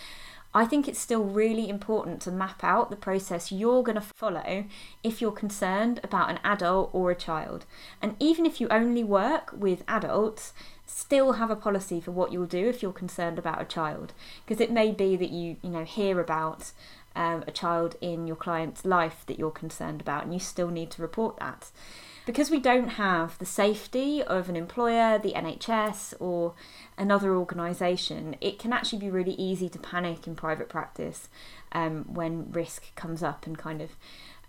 I 0.56 0.66
think 0.66 0.88
it's 0.88 1.00
still 1.00 1.24
really 1.24 1.68
important 1.68 2.22
to 2.22 2.32
map 2.32 2.64
out 2.64 2.90
the 2.90 2.96
process 2.96 3.52
you're 3.52 3.82
going 3.82 3.96
to 3.96 4.02
follow 4.02 4.66
if 5.04 5.20
you're 5.20 5.32
concerned 5.32 6.00
about 6.04 6.30
an 6.30 6.40
adult 6.44 6.92
or 6.94 7.10
a 7.10 7.16
child. 7.16 7.66
And 8.02 8.16
even 8.20 8.46
if 8.46 8.62
you 8.62 8.68
only 8.70 9.04
work 9.04 9.52
with 9.58 9.84
adults, 9.88 10.54
still 10.86 11.34
have 11.34 11.50
a 11.50 11.56
policy 11.56 12.00
for 12.00 12.12
what 12.12 12.32
you'll 12.32 12.46
do 12.46 12.68
if 12.68 12.84
you're 12.84 12.92
concerned 12.92 13.40
about 13.40 13.62
a 13.62 13.66
child. 13.66 14.14
Because 14.46 14.62
it 14.62 14.72
may 14.72 14.92
be 14.92 15.16
that 15.16 15.32
you, 15.32 15.58
you 15.64 15.70
know, 15.70 15.86
hear 15.86 16.20
about 16.20 16.72
um, 17.16 17.44
a 17.48 17.52
child 17.52 17.96
in 18.00 18.28
your 18.28 18.36
client's 18.36 18.86
life 18.86 19.24
that 19.28 19.40
you're 19.40 19.52
concerned 19.52 20.02
about, 20.02 20.24
and 20.24 20.34
you 20.34 20.40
still 20.40 20.70
need 20.70 20.92
to 20.92 21.02
report 21.02 21.38
that. 21.40 21.72
Because 22.26 22.50
we 22.50 22.60
don't 22.60 22.90
have 22.90 23.38
the 23.38 23.46
safety 23.46 24.24
of 24.24 24.48
an 24.48 24.56
employer, 24.56 25.20
the 25.20 25.34
NHS, 25.34 26.14
or 26.22 26.54
another 26.98 27.36
organisation, 27.36 28.38
it 28.40 28.60
can 28.60 28.72
actually 28.72 29.00
be 29.00 29.10
really 29.10 29.34
easy 29.34 29.68
to 29.70 29.80
panic 29.80 30.26
in 30.26 30.36
private 30.36 30.70
practice 30.70 31.28
um, 31.74 32.06
when 32.14 32.52
risk 32.52 32.96
comes 32.96 33.24
up 33.24 33.46
and 33.46 33.58
kind 33.58 33.82
of 33.82 33.92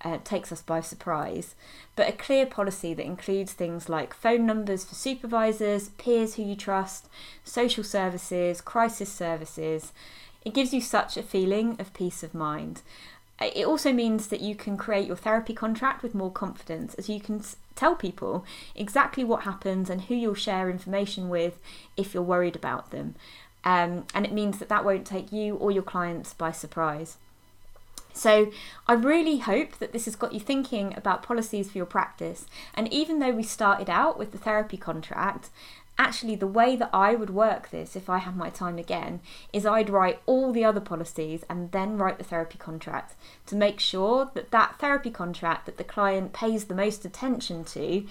uh, 0.05 0.19
takes 0.23 0.53
us 0.53 0.63
by 0.63 0.81
surprise. 0.81 1.57
But 1.97 2.09
a 2.09 2.13
clear 2.13 2.47
policy 2.47 2.95
that 2.95 3.07
includes 3.07 3.53
things 3.53 3.89
like 3.89 4.15
phone 4.15 4.47
numbers 4.47 4.85
for 4.85 4.95
supervisors, 4.95 5.89
peers 5.91 6.35
who 6.35 6.43
you 6.45 6.55
trust, 6.55 7.09
social 7.43 7.83
services, 7.83 8.61
crisis 8.61 9.11
services, 9.11 9.93
it 10.45 10.53
gives 10.53 10.75
you 10.75 10.81
such 10.81 11.17
a 11.17 11.23
feeling 11.23 11.77
of 11.81 11.95
peace 11.95 12.23
of 12.23 12.35
mind. 12.35 12.83
It 13.41 13.67
also 13.67 13.93
means 13.93 14.29
that 14.29 14.41
you 14.41 14.55
can 14.55 14.77
create 14.77 15.07
your 15.07 15.17
therapy 15.17 15.55
contract 15.55 16.03
with 16.03 16.15
more 16.15 16.31
confidence 16.31 16.95
as 16.95 17.09
you 17.09 17.21
can 17.21 17.43
tell 17.75 17.97
people 17.97 18.45
exactly 18.77 19.25
what 19.25 19.43
happens 19.43 19.91
and 19.91 20.03
who 20.03 20.15
you'll 20.15 20.35
share 20.35 20.71
information 20.71 21.29
with 21.29 21.59
if 21.97 22.15
you're 22.15 22.23
worried 22.23 22.55
about 22.55 22.91
them. 22.91 23.17
Um, 23.65 24.07
and 24.15 24.25
it 24.25 24.33
means 24.33 24.59
that 24.59 24.69
that 24.69 24.85
won't 24.85 25.07
take 25.07 25.33
you 25.33 25.57
or 25.57 25.71
your 25.71 25.83
clients 25.83 26.33
by 26.33 26.53
surprise. 26.53 27.17
So, 28.17 28.53
I 28.87 28.93
really 28.93 29.39
hope 29.39 29.79
that 29.81 29.93
this 29.93 30.05
has 30.05 30.15
got 30.15 30.33
you 30.33 30.39
thinking 30.39 30.95
about 30.97 31.25
policies 31.25 31.73
for 31.73 31.79
your 31.79 31.87
practice. 31.87 32.47
And 32.75 32.93
even 32.93 33.19
though 33.19 33.33
we 33.33 33.43
started 33.43 33.91
out 33.91 34.17
with 34.17 34.31
the 34.31 34.39
therapy 34.39 34.77
contract, 34.77 35.51
actually 35.99 36.35
the 36.35 36.47
way 36.47 36.75
that 36.77 36.91
I 36.93 37.15
would 37.15 37.31
work 37.31 37.71
this 37.71 37.95
if 37.95 38.11
I 38.11 38.19
had 38.19 38.37
my 38.37 38.51
time 38.51 38.79
again 38.79 39.21
is 39.53 39.65
I'd 39.65 39.91
write 39.91 40.21
all 40.27 40.53
the 40.53 40.65
other 40.65 40.81
policies 40.81 41.45
and 41.49 41.71
then 41.73 41.97
write 41.97 42.19
the 42.19 42.25
therapy 42.25 42.59
contract 42.59 43.15
to 43.47 43.55
make 43.57 43.79
sure 43.79 44.31
that 44.35 44.51
that 44.51 44.79
therapy 44.81 45.11
contract 45.11 45.67
that 45.67 45.77
the 45.77 45.85
client 45.85 46.33
pays 46.33 46.65
the 46.65 46.75
most 46.75 47.05
attention 47.05 47.65
to 47.65 48.07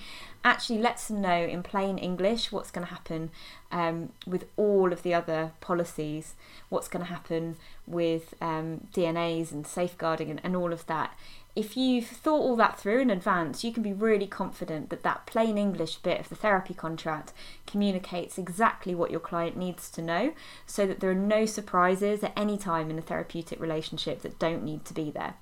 actually 0.46 0.80
lets 0.80 1.08
them 1.08 1.22
know 1.22 1.44
in 1.44 1.64
plain 1.64 1.98
English 1.98 2.52
what's 2.52 2.72
going 2.72 2.86
to 2.86 2.94
happen 2.94 3.32
um, 3.72 4.12
with 4.26 4.46
all 4.58 4.92
of 4.92 5.04
the 5.04 5.14
other 5.14 5.52
policies, 5.62 6.36
what's 6.70 6.88
going 6.88 7.06
to 7.06 7.12
happen 7.12 7.56
with 7.88 8.34
um, 8.42 8.88
DNAs 8.94 9.52
and 9.52 9.66
safeguarding 9.66 10.30
and, 10.30 10.42
and 10.44 10.56
all 10.56 10.74
of 10.74 10.86
that 10.88 11.18
if 11.56 11.78
you've 11.78 12.08
thought 12.08 12.42
all 12.42 12.56
that 12.56 12.80
through 12.80 13.00
in 13.00 13.10
advance, 13.10 13.64
you 13.64 13.72
can 13.72 13.84
be 13.84 13.94
really 13.94 14.26
confident 14.26 14.90
that 14.90 15.04
that 15.04 15.26
plain 15.28 15.58
English 15.58 15.98
bit 15.98 16.20
of 16.20 16.30
the 16.30 16.36
therapy 16.36 16.74
contract 16.74 17.32
communicates 17.68 18.38
exactly 18.38 18.96
what 18.96 19.12
your 19.12 19.20
client 19.20 19.56
needs 19.56 19.90
to 19.92 20.02
know 20.02 20.34
so 20.66 20.88
that 20.88 21.00
there 21.00 21.12
are 21.12 21.16
no 21.16 21.46
surprises 21.46 22.24
at 22.24 22.34
any 22.36 22.58
time 22.58 22.90
in 22.90 22.98
a 22.98 23.04
therapeutic 23.04 23.60
relationship 23.60 24.22
that 24.24 24.40
don't 24.40 24.64
need 24.64 24.84
to 24.86 24.94
be 24.94 25.12
there. 25.12 25.36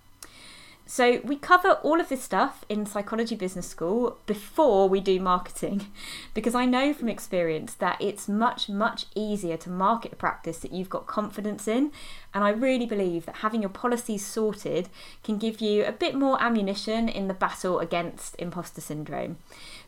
So, 0.86 1.22
we 1.24 1.38
cover 1.38 1.80
all 1.84 2.02
of 2.02 2.10
this 2.10 2.22
stuff 2.22 2.66
in 2.68 2.86
Psychology 2.86 3.36
Business 3.36 3.66
School 3.66 4.18
before 4.26 4.90
we 4.90 5.00
do 5.00 5.22
marketing, 5.22 5.88
because 6.34 6.54
I 6.54 6.66
know 6.66 6.94
from 6.94 7.08
experience 7.08 7.74
that 7.76 8.02
it's 8.02 8.28
much, 8.28 8.68
much 8.68 9.06
easier 9.16 9.56
to 9.56 9.70
market 9.70 10.12
a 10.12 10.18
practice 10.18 10.58
that 10.58 10.74
you've 10.74 10.90
got 10.90 11.08
confidence 11.08 11.66
in. 11.66 11.94
And 12.34 12.44
I 12.44 12.50
really 12.50 12.86
believe 12.86 13.26
that 13.26 13.38
having 13.38 13.62
your 13.62 13.70
policies 13.70 14.26
sorted 14.26 14.88
can 15.24 15.38
give 15.38 15.60
you 15.60 15.84
a 15.84 15.92
bit 15.92 16.16
more 16.16 16.42
ammunition 16.42 17.10
in 17.10 17.28
the 17.28 17.34
battle 17.34 17.80
against 17.80 18.36
imposter 18.40 18.80
syndrome. 18.80 19.38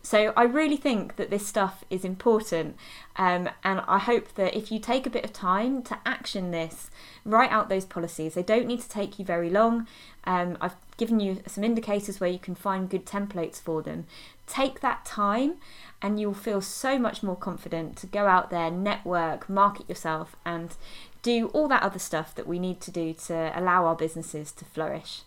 So 0.01 0.33
I 0.35 0.43
really 0.43 0.75
think 0.75 1.15
that 1.15 1.29
this 1.29 1.47
stuff 1.47 1.85
is 1.89 2.03
important, 2.03 2.75
um, 3.15 3.49
and 3.63 3.81
I 3.87 3.99
hope 3.99 4.35
that 4.35 4.53
if 4.53 4.69
you 4.69 4.79
take 4.79 5.07
a 5.07 5.09
bit 5.09 5.23
of 5.23 5.31
time 5.31 5.81
to 5.83 5.97
action 6.05 6.51
this, 6.51 6.91
write 7.23 7.51
out 7.51 7.69
those 7.69 7.85
policies. 7.85 8.33
They 8.33 8.43
don't 8.43 8.67
need 8.67 8.81
to 8.81 8.89
take 8.89 9.17
you 9.17 9.23
very 9.23 9.49
long. 9.49 9.87
Um, 10.25 10.57
I've 10.59 10.75
given 10.97 11.21
you 11.21 11.41
some 11.47 11.63
indicators 11.63 12.19
where 12.19 12.29
you 12.29 12.39
can 12.39 12.55
find 12.55 12.89
good 12.89 13.05
templates 13.05 13.61
for 13.61 13.81
them. 13.81 14.05
Take 14.45 14.81
that 14.81 15.05
time, 15.05 15.55
and 16.01 16.19
you'll 16.19 16.33
feel 16.33 16.59
so 16.59 16.99
much 16.99 17.23
more 17.23 17.37
confident 17.37 17.95
to 17.97 18.07
go 18.07 18.27
out 18.27 18.49
there, 18.49 18.69
network, 18.69 19.47
market 19.47 19.87
yourself, 19.87 20.35
and 20.45 20.75
do 21.23 21.47
all 21.47 21.67
that 21.69 21.81
other 21.81 21.99
stuff 21.99 22.35
that 22.35 22.45
we 22.45 22.59
need 22.59 22.79
to 22.81 22.91
do 22.91 23.13
to 23.13 23.51
allow 23.59 23.85
our 23.85 23.95
businesses 23.95 24.51
to 24.51 24.65
flourish. 24.65 25.21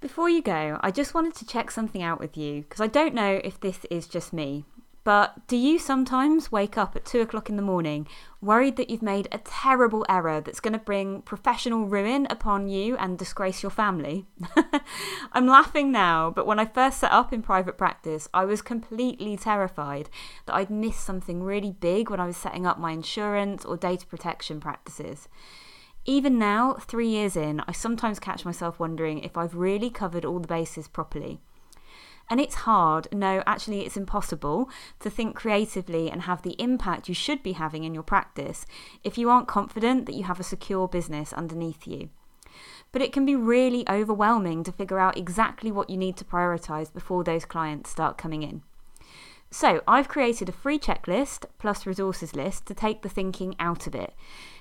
Before 0.00 0.30
you 0.30 0.40
go, 0.40 0.78
I 0.80 0.90
just 0.90 1.12
wanted 1.12 1.34
to 1.36 1.46
check 1.46 1.70
something 1.70 2.02
out 2.02 2.20
with 2.20 2.36
you 2.36 2.62
because 2.62 2.80
I 2.80 2.86
don't 2.86 3.14
know 3.14 3.40
if 3.42 3.58
this 3.58 3.84
is 3.90 4.06
just 4.06 4.32
me. 4.32 4.64
But 5.02 5.46
do 5.46 5.56
you 5.56 5.78
sometimes 5.78 6.52
wake 6.52 6.76
up 6.76 6.94
at 6.94 7.06
two 7.06 7.20
o'clock 7.22 7.48
in 7.48 7.56
the 7.56 7.62
morning 7.62 8.06
worried 8.42 8.76
that 8.76 8.90
you've 8.90 9.02
made 9.02 9.28
a 9.32 9.38
terrible 9.38 10.04
error 10.08 10.42
that's 10.42 10.60
going 10.60 10.74
to 10.74 10.78
bring 10.78 11.22
professional 11.22 11.86
ruin 11.86 12.26
upon 12.28 12.68
you 12.68 12.96
and 12.98 13.16
disgrace 13.18 13.62
your 13.62 13.70
family? 13.70 14.26
I'm 15.32 15.46
laughing 15.46 15.90
now, 15.90 16.30
but 16.30 16.46
when 16.46 16.58
I 16.58 16.66
first 16.66 17.00
set 17.00 17.12
up 17.12 17.32
in 17.32 17.40
private 17.40 17.78
practice, 17.78 18.28
I 18.34 18.44
was 18.44 18.60
completely 18.60 19.38
terrified 19.38 20.10
that 20.44 20.54
I'd 20.54 20.70
miss 20.70 20.96
something 20.96 21.42
really 21.42 21.72
big 21.72 22.10
when 22.10 22.20
I 22.20 22.26
was 22.26 22.36
setting 22.36 22.66
up 22.66 22.78
my 22.78 22.92
insurance 22.92 23.64
or 23.64 23.78
data 23.78 24.06
protection 24.06 24.60
practices. 24.60 25.28
Even 26.04 26.38
now, 26.38 26.74
three 26.74 27.08
years 27.08 27.36
in, 27.36 27.62
I 27.66 27.72
sometimes 27.72 28.18
catch 28.18 28.44
myself 28.44 28.78
wondering 28.78 29.20
if 29.20 29.36
I've 29.36 29.54
really 29.54 29.90
covered 29.90 30.24
all 30.24 30.40
the 30.40 30.48
bases 30.48 30.88
properly. 30.88 31.40
And 32.30 32.40
it's 32.40 32.54
hard, 32.54 33.08
no, 33.12 33.42
actually, 33.44 33.84
it's 33.84 33.96
impossible 33.96 34.70
to 35.00 35.10
think 35.10 35.34
creatively 35.34 36.08
and 36.08 36.22
have 36.22 36.42
the 36.42 36.54
impact 36.62 37.08
you 37.08 37.14
should 37.14 37.42
be 37.42 37.52
having 37.52 37.82
in 37.82 37.92
your 37.92 38.04
practice 38.04 38.66
if 39.02 39.18
you 39.18 39.28
aren't 39.28 39.48
confident 39.48 40.06
that 40.06 40.14
you 40.14 40.22
have 40.22 40.38
a 40.38 40.44
secure 40.44 40.86
business 40.86 41.32
underneath 41.32 41.88
you. 41.88 42.08
But 42.92 43.02
it 43.02 43.12
can 43.12 43.26
be 43.26 43.34
really 43.34 43.84
overwhelming 43.88 44.62
to 44.62 44.72
figure 44.72 45.00
out 45.00 45.18
exactly 45.18 45.72
what 45.72 45.90
you 45.90 45.96
need 45.96 46.16
to 46.18 46.24
prioritise 46.24 46.92
before 46.92 47.24
those 47.24 47.44
clients 47.44 47.90
start 47.90 48.16
coming 48.16 48.44
in. 48.44 48.62
So, 49.50 49.82
I've 49.88 50.06
created 50.06 50.48
a 50.48 50.52
free 50.52 50.78
checklist 50.78 51.46
plus 51.58 51.84
resources 51.84 52.36
list 52.36 52.66
to 52.66 52.74
take 52.74 53.02
the 53.02 53.08
thinking 53.08 53.56
out 53.58 53.88
of 53.88 53.96
it. 53.96 54.14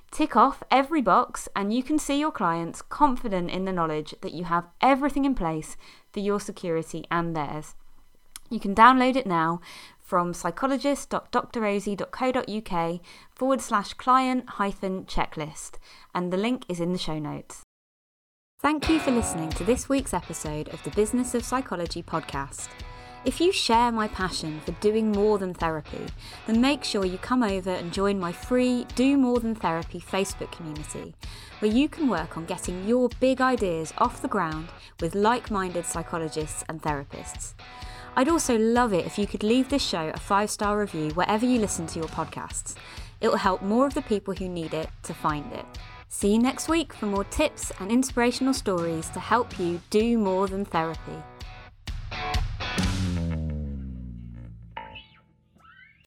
Tick 0.09 0.35
off 0.35 0.63
every 0.71 1.01
box, 1.01 1.47
and 1.55 1.71
you 1.71 1.83
can 1.83 1.99
see 1.99 2.19
your 2.19 2.31
clients 2.31 2.81
confident 2.81 3.51
in 3.51 3.65
the 3.65 3.71
knowledge 3.71 4.15
that 4.21 4.33
you 4.33 4.45
have 4.45 4.65
everything 4.81 5.25
in 5.25 5.35
place 5.35 5.77
for 6.11 6.19
your 6.19 6.39
security 6.39 7.05
and 7.11 7.35
theirs. 7.35 7.75
You 8.49 8.59
can 8.59 8.73
download 8.73 9.15
it 9.15 9.27
now 9.27 9.61
from 9.99 10.33
psychologist.drrosie.co.uk 10.33 13.01
forward 13.31 13.61
slash 13.61 13.93
client 13.93 14.49
hyphen 14.49 15.05
checklist, 15.05 15.73
and 16.15 16.33
the 16.33 16.37
link 16.37 16.63
is 16.67 16.79
in 16.79 16.93
the 16.93 16.97
show 16.97 17.19
notes. 17.19 17.61
Thank 18.59 18.89
you 18.89 18.97
for 18.99 19.11
listening 19.11 19.51
to 19.51 19.63
this 19.63 19.87
week's 19.87 20.13
episode 20.13 20.67
of 20.69 20.83
the 20.83 20.89
Business 20.91 21.33
of 21.35 21.45
Psychology 21.45 22.03
podcast. 22.03 22.67
If 23.25 23.41
you 23.41 23.51
share 23.51 23.91
my 23.91 24.07
passion 24.07 24.61
for 24.61 24.71
doing 24.73 25.11
more 25.11 25.37
than 25.37 25.53
therapy, 25.53 26.05
then 26.47 26.61
make 26.61 26.85
sure 26.85 27.03
you 27.03 27.17
come 27.17 27.43
over 27.43 27.69
and 27.69 27.91
join 27.91 28.17
my 28.17 28.31
free 28.31 28.85
Do 28.95 29.17
More 29.17 29.41
Than 29.41 29.55
Therapy 29.55 29.99
Facebook 29.99 30.53
community, 30.53 31.13
where 31.59 31.69
you 31.69 31.89
can 31.89 32.07
work 32.07 32.37
on 32.37 32.45
getting 32.45 32.87
your 32.87 33.09
big 33.19 33.41
ideas 33.41 33.93
off 33.97 34.21
the 34.21 34.29
ground 34.29 34.69
with 35.01 35.15
like 35.15 35.51
minded 35.51 35.85
psychologists 35.85 36.63
and 36.69 36.81
therapists. 36.81 37.55
I'd 38.15 38.29
also 38.29 38.57
love 38.57 38.93
it 38.93 39.05
if 39.05 39.19
you 39.19 39.27
could 39.27 39.43
leave 39.43 39.67
this 39.67 39.85
show 39.85 40.11
a 40.13 40.17
five 40.17 40.49
star 40.49 40.79
review 40.79 41.09
wherever 41.09 41.45
you 41.45 41.59
listen 41.59 41.87
to 41.87 41.99
your 41.99 42.07
podcasts. 42.07 42.75
it 43.19 43.27
will 43.27 43.37
help 43.37 43.61
more 43.61 43.85
of 43.85 43.95
the 43.95 44.01
people 44.03 44.33
who 44.33 44.47
need 44.47 44.73
it 44.73 44.89
to 45.03 45.13
find 45.13 45.51
it. 45.51 45.65
See 46.07 46.31
you 46.31 46.39
next 46.39 46.69
week 46.69 46.93
for 46.93 47.05
more 47.05 47.25
tips 47.25 47.73
and 47.81 47.91
inspirational 47.91 48.53
stories 48.53 49.09
to 49.09 49.19
help 49.19 49.59
you 49.59 49.81
do 49.89 50.17
more 50.17 50.47
than 50.47 50.63
therapy. 50.63 51.21